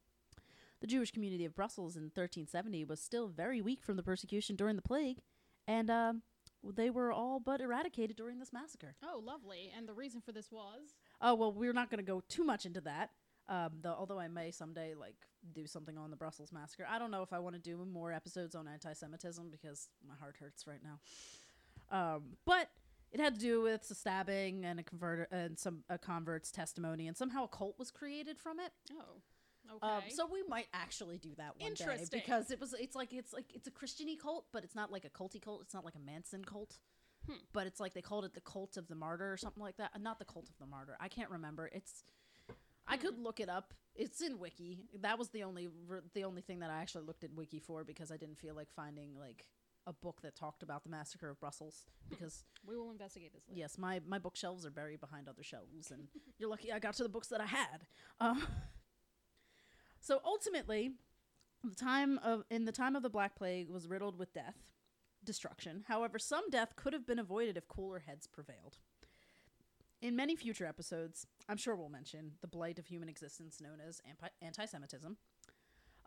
[0.80, 4.76] The Jewish community of Brussels in 1370 was still very weak from the persecution during
[4.76, 5.18] the plague,
[5.66, 6.22] and um,
[6.62, 8.94] they were all but eradicated during this massacre.
[9.02, 9.72] Oh, lovely.
[9.76, 12.64] And the reason for this was Oh well, we're not going to go too much
[12.64, 13.10] into that.
[13.48, 15.16] Um, though, although I may someday like
[15.52, 16.86] do something on the Brussels massacre.
[16.88, 20.36] I don't know if I want to do more episodes on anti-Semitism because my heart
[20.38, 21.00] hurts right now.
[21.90, 22.68] Um, but
[23.12, 27.06] it had to do with a stabbing and a convert and some a convert's testimony,
[27.08, 28.72] and somehow a cult was created from it.
[28.92, 29.86] oh, okay.
[29.86, 33.32] Um, so we might actually do that one day because it was it's like it's
[33.32, 35.62] like it's a Christiany cult, but it's not like a culty cult.
[35.62, 36.78] It's not like a Manson cult.
[37.26, 37.34] Hmm.
[37.52, 39.90] But it's like they called it the cult of the martyr or something like that.
[39.94, 40.96] Uh, Not the cult of the martyr.
[40.98, 41.68] I can't remember.
[41.70, 42.02] It's
[42.88, 43.22] I could Hmm.
[43.22, 43.74] look it up.
[43.94, 44.84] It's in wiki.
[45.00, 45.68] That was the only
[46.14, 48.70] the only thing that I actually looked at wiki for because I didn't feel like
[48.74, 49.46] finding like
[49.86, 53.58] a book that talked about the massacre of Brussels because we will investigate this later.
[53.60, 56.08] yes, my my bookshelves are buried behind other shelves, and
[56.38, 57.86] you're lucky I got to the books that I had.
[58.20, 58.34] Uh,
[60.00, 60.92] so ultimately,
[61.64, 64.56] the time of in the time of the Black Plague was riddled with death,
[65.24, 65.84] destruction.
[65.88, 68.78] However, some death could have been avoided if cooler heads prevailed.
[70.02, 74.00] In many future episodes, I'm sure we'll mention the blight of human existence known as
[74.08, 75.18] ampi- anti-Semitism.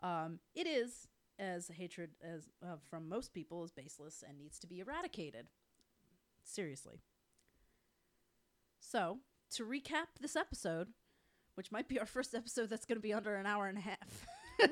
[0.02, 1.06] Um, it is,
[1.38, 5.46] as hatred as uh, from most people, is baseless and needs to be eradicated.
[6.44, 7.00] Seriously.
[8.80, 9.18] So,
[9.52, 10.88] to recap this episode,
[11.54, 13.82] which might be our first episode that's going to be under an hour and a
[13.82, 14.26] half.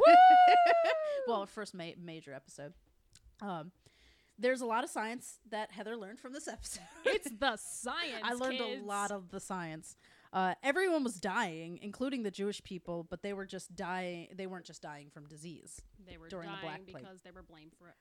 [1.26, 2.74] well, our first ma- major episode.
[3.40, 3.72] Um,
[4.38, 6.82] there's a lot of science that Heather learned from this episode.
[7.04, 8.22] It's the science.
[8.22, 8.82] I learned kids.
[8.82, 9.96] a lot of the science.
[10.32, 14.28] Uh, everyone was dying, including the Jewish people, but they were just dying.
[14.34, 15.82] They weren't just dying from disease.
[16.08, 17.04] They were during the dying Black Plague.
[17.04, 17.94] because they were blamed for it.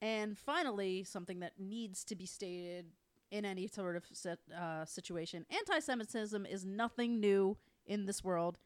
[0.00, 2.86] And finally, something that needs to be stated
[3.30, 8.58] in any sort of sit, uh, situation anti Semitism is nothing new in this world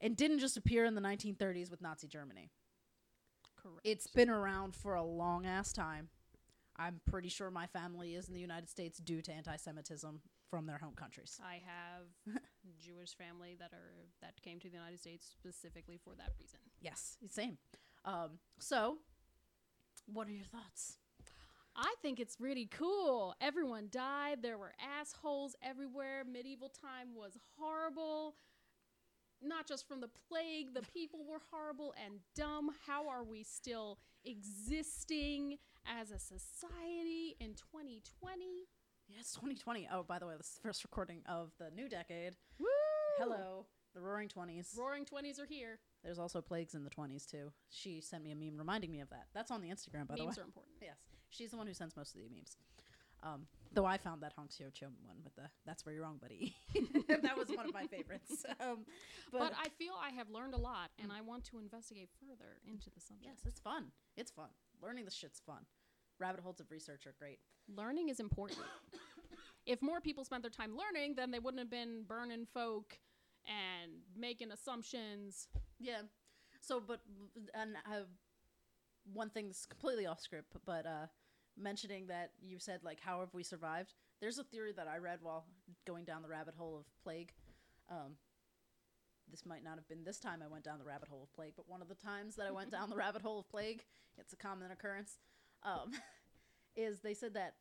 [0.00, 2.50] and didn't just appear in the 1930s with Nazi Germany.
[3.56, 3.80] Correct.
[3.84, 6.08] It's been around for a long ass time.
[6.76, 10.20] I'm pretty sure my family is in the United States due to anti Semitism
[10.50, 11.40] from their home countries.
[11.44, 12.40] I have
[12.78, 16.60] Jewish family that are that came to the United States specifically for that reason.
[16.80, 17.58] Yes, same.
[18.04, 18.98] Um, so,
[20.06, 20.96] what are your thoughts?
[21.76, 23.34] I think it's really cool.
[23.40, 24.42] Everyone died.
[24.42, 26.24] There were assholes everywhere.
[26.30, 28.34] Medieval time was horrible.
[29.40, 32.70] Not just from the plague, the people were horrible and dumb.
[32.86, 38.66] How are we still existing as a society in 2020?
[39.08, 39.88] Yeah, it's 2020.
[39.92, 42.34] Oh, by the way, this is the first recording of the new decade.
[42.58, 42.66] Woo!
[43.18, 44.74] Hello, the Roaring Twenties.
[44.78, 45.78] Roaring 20s are here.
[46.04, 47.50] There's also plagues in the 20s too.
[47.70, 49.26] She sent me a meme reminding me of that.
[49.34, 50.42] That's on the Instagram, by Memes the way.
[50.42, 50.74] are important.
[50.82, 50.98] Yes,
[51.30, 52.56] she's the one who sends most of the memes.
[53.20, 56.54] Um, though I found that Hong Xiuquan one with the "That's where you're wrong, buddy."
[57.08, 58.44] that was one of my favorites.
[58.60, 58.84] Um,
[59.32, 62.58] but, But, I feel I have learned a lot and I want to investigate further
[62.66, 63.24] into the subject.
[63.24, 63.86] yes, it's fun.
[64.16, 64.48] It's fun.
[64.82, 65.64] Learning this shit's fun.
[66.18, 67.38] Rabbit holes of research are great.
[67.74, 68.60] learning is important.
[69.66, 72.98] if more people spent their time learning, then they wouldn't have been burning folk
[73.46, 75.48] and making assumptions.
[75.78, 76.02] Yeah.
[76.60, 77.00] So, but
[77.54, 78.04] and uh,
[79.12, 81.06] one thing's completely off script, but uh,
[81.56, 83.94] mentioning that you said like, how have we survived?
[84.20, 85.46] There's a theory that I read while
[85.86, 87.32] going down the rabbit hole of plague.
[87.90, 88.16] Um,
[89.30, 91.52] this might not have been this time I went down the rabbit hole of plague,
[91.56, 93.84] but one of the times that I went down the rabbit hole of plague,
[94.18, 95.18] it's a common occurrence.
[95.62, 95.92] Um,
[96.76, 97.54] is they said that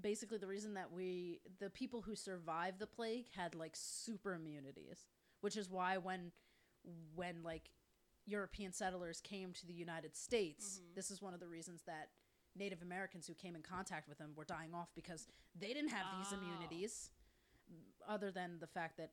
[0.00, 5.06] basically the reason that we the people who survived the plague had like super immunities,
[5.40, 6.32] which is why when
[7.14, 7.70] when like
[8.26, 10.94] European settlers came to the United States, Mhm.
[10.94, 12.10] this is one of the reasons that
[12.54, 16.06] Native Americans who came in contact with them were dying off because they didn't have
[16.10, 16.36] these Oh.
[16.36, 17.10] immunities,
[18.06, 19.12] other than the fact that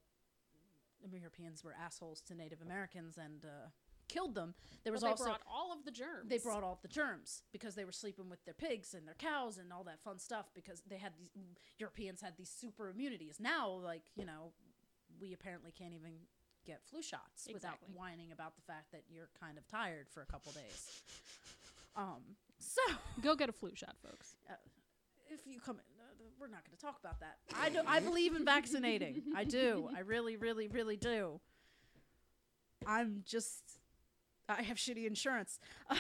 [1.10, 3.70] Europeans were assholes to Native Americans and uh,
[4.10, 4.54] killed them.
[4.84, 6.28] There was they also brought all of the germs.
[6.28, 9.58] they brought all the germs because they were sleeping with their pigs and their cows
[9.58, 11.30] and all that fun stuff because they had these
[11.78, 13.38] Europeans had these super immunities.
[13.40, 14.52] Now, like you know,
[15.22, 16.12] we apparently can't even
[16.66, 17.54] get flu shots Exactly.
[17.54, 21.02] without whining about the fact that you're kind of tired for a couple days.
[21.96, 22.22] Um,
[22.60, 22.82] so
[23.22, 24.36] Go get a flu shot, folks.
[25.30, 27.38] if you come, in, uh, we're not going to talk about that.
[27.60, 27.80] I do.
[27.88, 29.24] I believe in vaccinating.
[29.36, 29.90] I do.
[29.96, 31.40] I really, really, really do.
[32.86, 33.79] I'm just.
[34.50, 35.60] I have shitty insurance.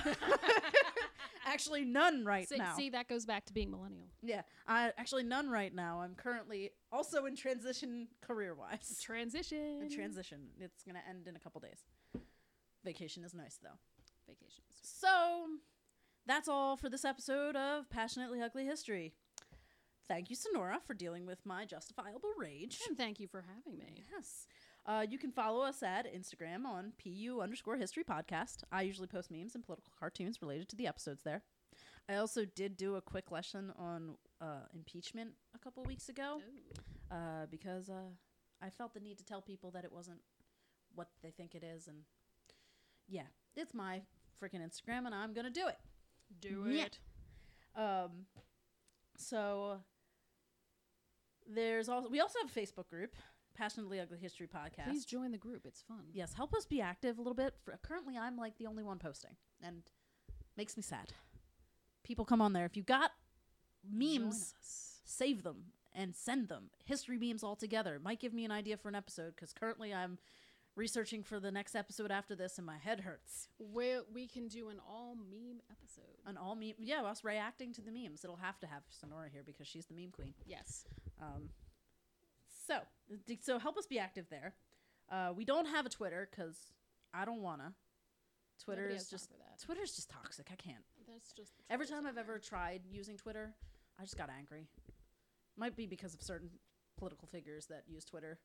[1.45, 2.75] actually, none right see, now.
[2.75, 4.07] see, that goes back to being millennial.
[4.21, 6.01] Yeah, I actually none right now.
[6.01, 8.99] I'm currently also in transition career wise.
[9.01, 9.81] Transition.
[9.83, 10.39] In transition.
[10.59, 11.79] It's gonna end in a couple days.
[12.83, 13.77] Vacation is nice though.
[14.27, 14.79] Vacations.
[14.81, 15.45] So
[16.25, 19.13] that's all for this episode of Passionately Ugly History.
[20.07, 22.79] Thank you, Sonora, for dealing with my justifiable rage.
[22.87, 24.05] And thank you for having me.
[24.11, 24.47] Yes.
[24.89, 28.63] Uh, you can follow us at Instagram on PU underscore history podcast.
[28.71, 31.43] I usually post memes and political cartoons related to the episodes there.
[32.09, 36.41] I also did do a quick lesson on uh, impeachment a couple weeks ago
[37.11, 38.09] uh, because uh,
[38.63, 40.21] I felt the need to tell people that it wasn't
[40.95, 41.87] what they think it is.
[41.87, 41.97] And
[43.07, 44.01] yeah, it's my
[44.43, 45.77] freaking Instagram, and I'm going to do it.
[46.41, 46.85] Do Yeah.
[46.85, 46.99] it.
[47.79, 48.25] Um,
[49.17, 49.81] so
[51.47, 53.13] there's also we also have a Facebook group,
[53.59, 54.85] Passionately Ugly History Podcast.
[54.85, 55.65] Please join the group.
[55.65, 56.05] It's fun.
[56.13, 57.53] yes, help us be active a little bit.
[57.63, 59.83] For, currently, I'm like the only one posting, and
[60.55, 61.11] makes me sad.
[62.03, 62.65] People come on there.
[62.65, 63.11] If you got
[63.83, 64.53] memes,
[65.03, 66.69] save them and send them.
[66.85, 70.17] History memes all together might give me an idea for an episode because currently I'm
[70.75, 73.49] researching for the next episode after this, and my head hurts.
[73.59, 76.15] We, we can do an all meme episode.
[76.25, 78.23] An all meme, yeah, us reacting to the memes.
[78.23, 80.33] It'll have to have Sonora here because she's the meme queen.
[80.45, 80.85] yes.
[81.21, 81.49] Um,
[82.65, 82.79] so,
[83.41, 84.53] so help us be active there.
[85.11, 86.57] Uh, we don't have a Twitter because
[87.13, 87.73] I don't wanna.
[88.63, 89.29] Twitter Nobody is just.
[89.63, 90.47] Twitter's just toxic.
[90.51, 90.83] I can't.
[91.07, 92.23] That's just Every time I've there.
[92.23, 93.53] ever tried using Twitter,
[93.99, 94.67] I just got angry.
[95.57, 96.49] Might be because of certain
[96.97, 98.39] political figures that use Twitter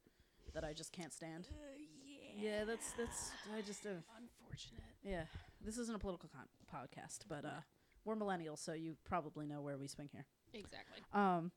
[0.54, 1.48] that I just can't stand.
[2.36, 4.82] Yeah, that's that's I just uh, unfortunate.
[5.04, 5.24] yeah.
[5.64, 6.48] This isn't a political con-
[6.82, 7.60] podcast, but uh,
[8.04, 10.26] we're millennials, so you probably know where we swing here.
[10.52, 10.98] Exactly.
[11.12, 11.52] Um,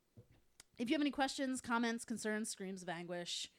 [0.77, 3.49] if you have any questions, comments, concerns, screams of anguish,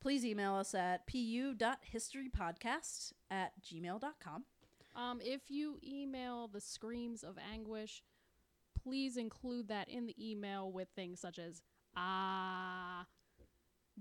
[0.00, 4.44] please email us at pu.historypodcast at gmail.com.
[4.96, 8.02] Um, if you email the screams of anguish,
[8.82, 11.62] please include that in the email with things such as
[11.96, 13.06] ah,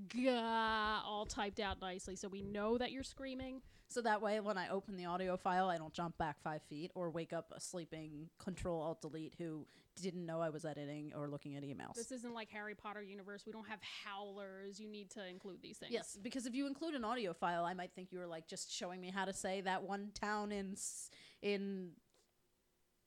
[0.10, 3.62] gah, all typed out nicely, so we know that you're screaming.
[3.89, 6.91] So that way, when I open the audio file, I don't jump back five feet
[6.93, 9.66] or wake up a sleeping Control Alt Delete who
[10.02, 11.95] didn't know I was editing or looking at emails.
[11.95, 13.43] This isn't like Harry Potter universe.
[13.45, 14.80] We don't have howlers.
[14.80, 15.91] You need to include these things.
[15.93, 18.72] Yes, because if you include an audio file, I might think you were like just
[18.72, 21.10] showing me how to say that one town in S-
[21.41, 21.91] in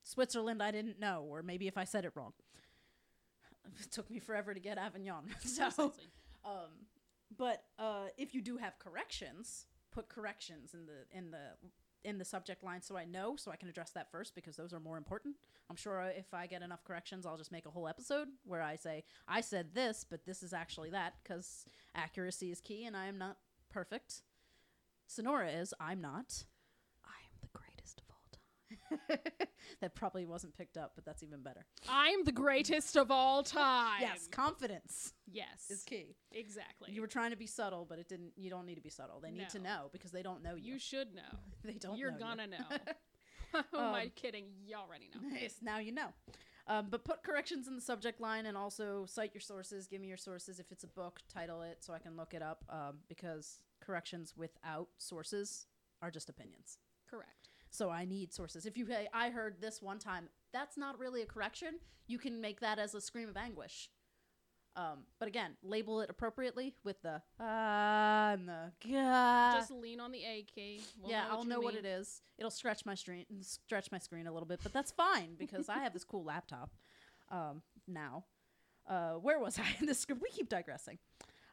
[0.03, 2.32] Switzerland I didn't know, or maybe if I said it wrong.
[3.80, 5.26] It took me forever to get Avignon.
[5.43, 6.09] So, Precisely.
[6.45, 6.86] Um,
[7.36, 11.57] but uh, if you do have corrections, put corrections in the in the
[12.03, 14.72] in the subject line so I know, so I can address that first because those
[14.72, 15.36] are more important.
[15.68, 18.76] I'm sure if I get enough corrections, I'll just make a whole episode where I
[18.76, 23.07] say I said this, but this is actually that because accuracy is key, and I
[23.07, 23.36] am not
[23.70, 24.22] perfect.
[25.07, 25.74] Sonora is.
[25.80, 26.45] I'm not.
[27.05, 29.47] I am the greatest of all time.
[29.81, 31.64] that probably wasn't picked up, but that's even better.
[31.89, 34.01] I'm the greatest of all time.
[34.01, 35.66] Yes, confidence Yes.
[35.71, 36.16] is key.
[36.33, 36.93] Exactly.
[36.93, 38.33] You were trying to be subtle, but it didn't.
[38.37, 39.21] You don't need to be subtle.
[39.21, 40.75] They need to know because they don't know you.
[40.75, 41.23] you should know.
[41.64, 41.93] they don't.
[41.93, 42.64] Know You're know gonna know.
[43.73, 44.45] Who am I Um, kidding?
[44.64, 45.29] You already know.
[45.29, 45.57] Nice.
[45.62, 46.09] Now you know.
[46.66, 49.89] Um, but put corrections in the subject line and also cite your sources.
[49.89, 50.61] Give me your sources.
[50.61, 52.64] If it's a book, title it so I can look it up.
[52.68, 55.66] Um, because corrections without sources
[56.01, 56.79] are just opinions.
[57.11, 57.39] Correct.
[57.71, 58.66] So I need sources.
[58.66, 61.79] If you say, I heard this one time, that's not really a correction.
[62.09, 63.91] You can make that as a scream of anguish.
[64.77, 69.53] Um, but again, label it appropriately with the ah and the gah.
[69.55, 70.81] Just lean on the A key.
[71.01, 72.23] We'll yeah, know I'll know what it is.
[72.39, 75.79] It'll stretch my screen, stretch my screen a little bit, but that's fine because I
[75.79, 76.71] have this cool laptop
[77.31, 78.25] um, now.
[78.89, 80.23] Uh, where was I in this script?
[80.23, 80.99] We keep digressing.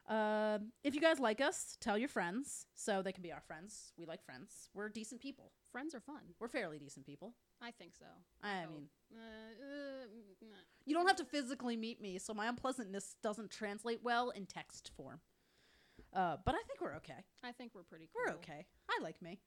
[0.08, 3.92] Um, if you guys like us, tell your friends so they can be our friends.
[3.98, 4.70] We like friends.
[4.74, 5.52] We're decent people.
[5.70, 6.22] Friends are fun.
[6.40, 7.34] We're fairly decent people.
[7.60, 8.06] I think so.
[8.42, 8.70] I hope.
[8.70, 10.06] mean, Uh, uh,
[10.48, 10.56] nah.
[10.86, 14.90] you don't have to physically meet me, so my unpleasantness doesn't translate well in text
[14.96, 15.20] form.
[16.14, 17.24] Uh, but I think we're okay.
[17.44, 18.22] I think we're pretty cool.
[18.26, 18.64] We're okay.
[18.88, 19.38] I like me.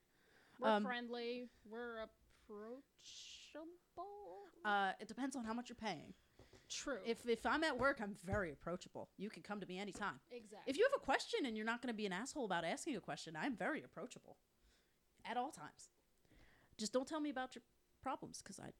[0.59, 1.49] We're Um, friendly.
[1.68, 2.84] We're approachable.
[4.64, 6.14] Uh, it depends on how much you're paying.
[6.72, 7.00] True.
[7.06, 9.10] If if I'm at work, I'm very approachable.
[9.18, 10.20] You can come to me anytime.
[10.32, 10.60] exactly.
[10.68, 12.96] If you have a question and you're not going to be an asshole about asking
[12.96, 14.38] a question, I'm very approachable
[15.30, 15.90] at all times.
[16.78, 17.64] Just don't tell me about your
[18.02, 18.72] problems because I'm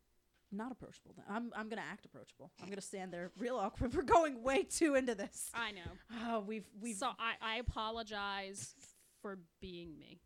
[0.52, 1.16] not approachable.
[1.30, 2.52] I'm I'm going to act approachable.
[2.62, 3.94] I'm going to stand there real awkward.
[3.96, 5.50] We're going way too into this.
[5.54, 5.92] I know.
[6.28, 8.74] Oh, we've we've so I, I apologize
[9.22, 10.20] for being me,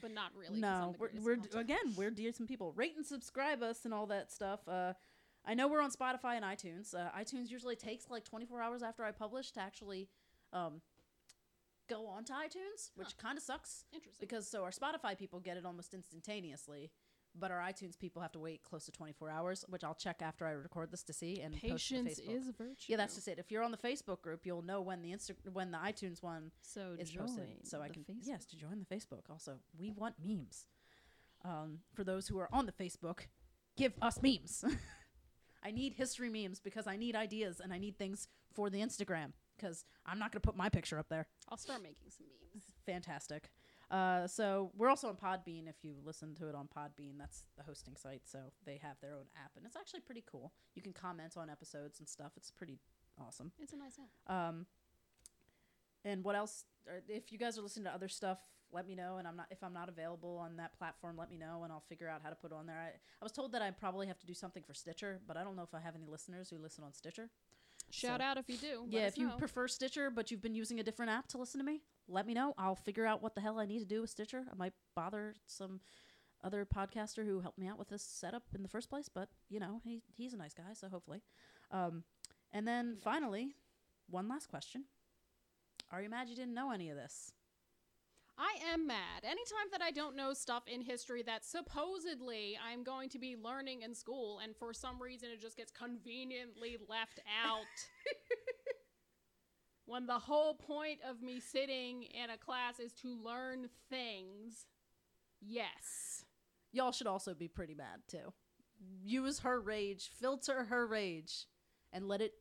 [0.00, 0.58] but not really.
[0.58, 1.60] no, we're, we're time.
[1.60, 2.72] again we're decent people.
[2.74, 4.60] Rate and subscribe us and all that stuff.
[4.66, 4.94] Uh,
[5.46, 6.94] I know we're on Spotify and iTunes.
[6.94, 10.08] Uh, iTunes usually takes like 24 hours after I publish to actually
[10.52, 10.80] um,
[11.88, 14.26] go on to iTunes, which kind of sucks interesting.
[14.26, 16.90] because so our Spotify people get it almost instantaneously,
[17.38, 20.46] but our iTunes people have to wait close to 24 hours, which I'll check after
[20.46, 22.36] I record this to see and Patience post to Facebook.
[22.36, 22.86] is a virtue.
[22.88, 23.38] yeah, that's just it.
[23.38, 26.50] If you're on the Facebook group, you'll know when the Insta- when the iTunes one
[26.62, 28.16] so is posted, so I can Facebook.
[28.24, 29.30] yes to join the Facebook.
[29.30, 30.66] Also, we want memes.
[31.44, 33.26] Um, for those who are on the Facebook,
[33.76, 34.64] give us memes.
[35.66, 39.32] I need history memes because I need ideas and I need things for the Instagram
[39.56, 41.26] because I'm not going to put my picture up there.
[41.48, 42.64] I'll start making some memes.
[42.86, 43.50] Fantastic.
[43.90, 45.68] Uh, so we're also on Podbean.
[45.68, 48.22] If you listen to it on Podbean, that's the hosting site.
[48.26, 50.52] So they have their own app, and it's actually pretty cool.
[50.76, 52.32] You can comment on episodes and stuff.
[52.36, 52.78] It's pretty
[53.20, 53.50] awesome.
[53.60, 54.32] It's a nice app.
[54.32, 54.66] Um,
[56.04, 56.64] and what else?
[57.08, 58.38] If you guys are listening to other stuff,
[58.72, 59.16] let me know.
[59.18, 61.84] And I'm not if I'm not available on that platform, let me know, and I'll
[61.88, 62.78] figure out how to put it on there.
[62.78, 65.44] I, I was told that I probably have to do something for Stitcher, but I
[65.44, 67.28] don't know if I have any listeners who listen on Stitcher.
[67.90, 68.86] Shout So- out if you do.
[68.88, 69.36] Yeah, if you know.
[69.36, 72.34] prefer Stitcher, but you've been using a different app to listen to me, let me
[72.34, 72.54] know.
[72.58, 74.44] I'll figure out what the hell I need to do with Stitcher.
[74.50, 75.80] I might bother some
[76.44, 79.58] other podcaster who helped me out with this setup in the first place, but you
[79.60, 81.22] know, he he's a nice guy, so hopefully.
[81.70, 82.04] Um,
[82.52, 83.54] and then finally,
[84.08, 84.84] one last question:
[85.90, 87.32] Are you mad you didn't know any of this?
[88.38, 89.24] I am mad.
[89.24, 93.82] Anytime that I don't know stuff in history that supposedly I'm going to be learning
[93.82, 97.64] in school, and for some reason it just gets conveniently left out.
[99.86, 104.66] when the whole point of me sitting in a class is to learn things.
[105.40, 106.24] Yes.
[106.72, 108.32] Y'all should also be pretty mad too.
[109.02, 111.46] Use her rage, filter her rage,
[111.92, 112.32] and let it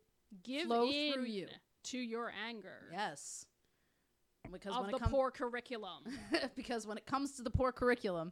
[0.43, 1.47] Give Flow through you.
[1.83, 3.45] to your anger yes.
[4.51, 6.03] Because of when the it comes poor curriculum.
[6.55, 8.31] because when it comes to the poor curriculum,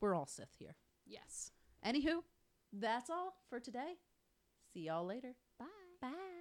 [0.00, 0.74] we're all Sith here.
[1.06, 1.50] yes.
[1.86, 2.22] Anywho,
[2.72, 3.94] that's all for today.
[4.74, 5.34] See y'all later.
[5.58, 5.66] Bye.
[6.00, 6.37] Bye.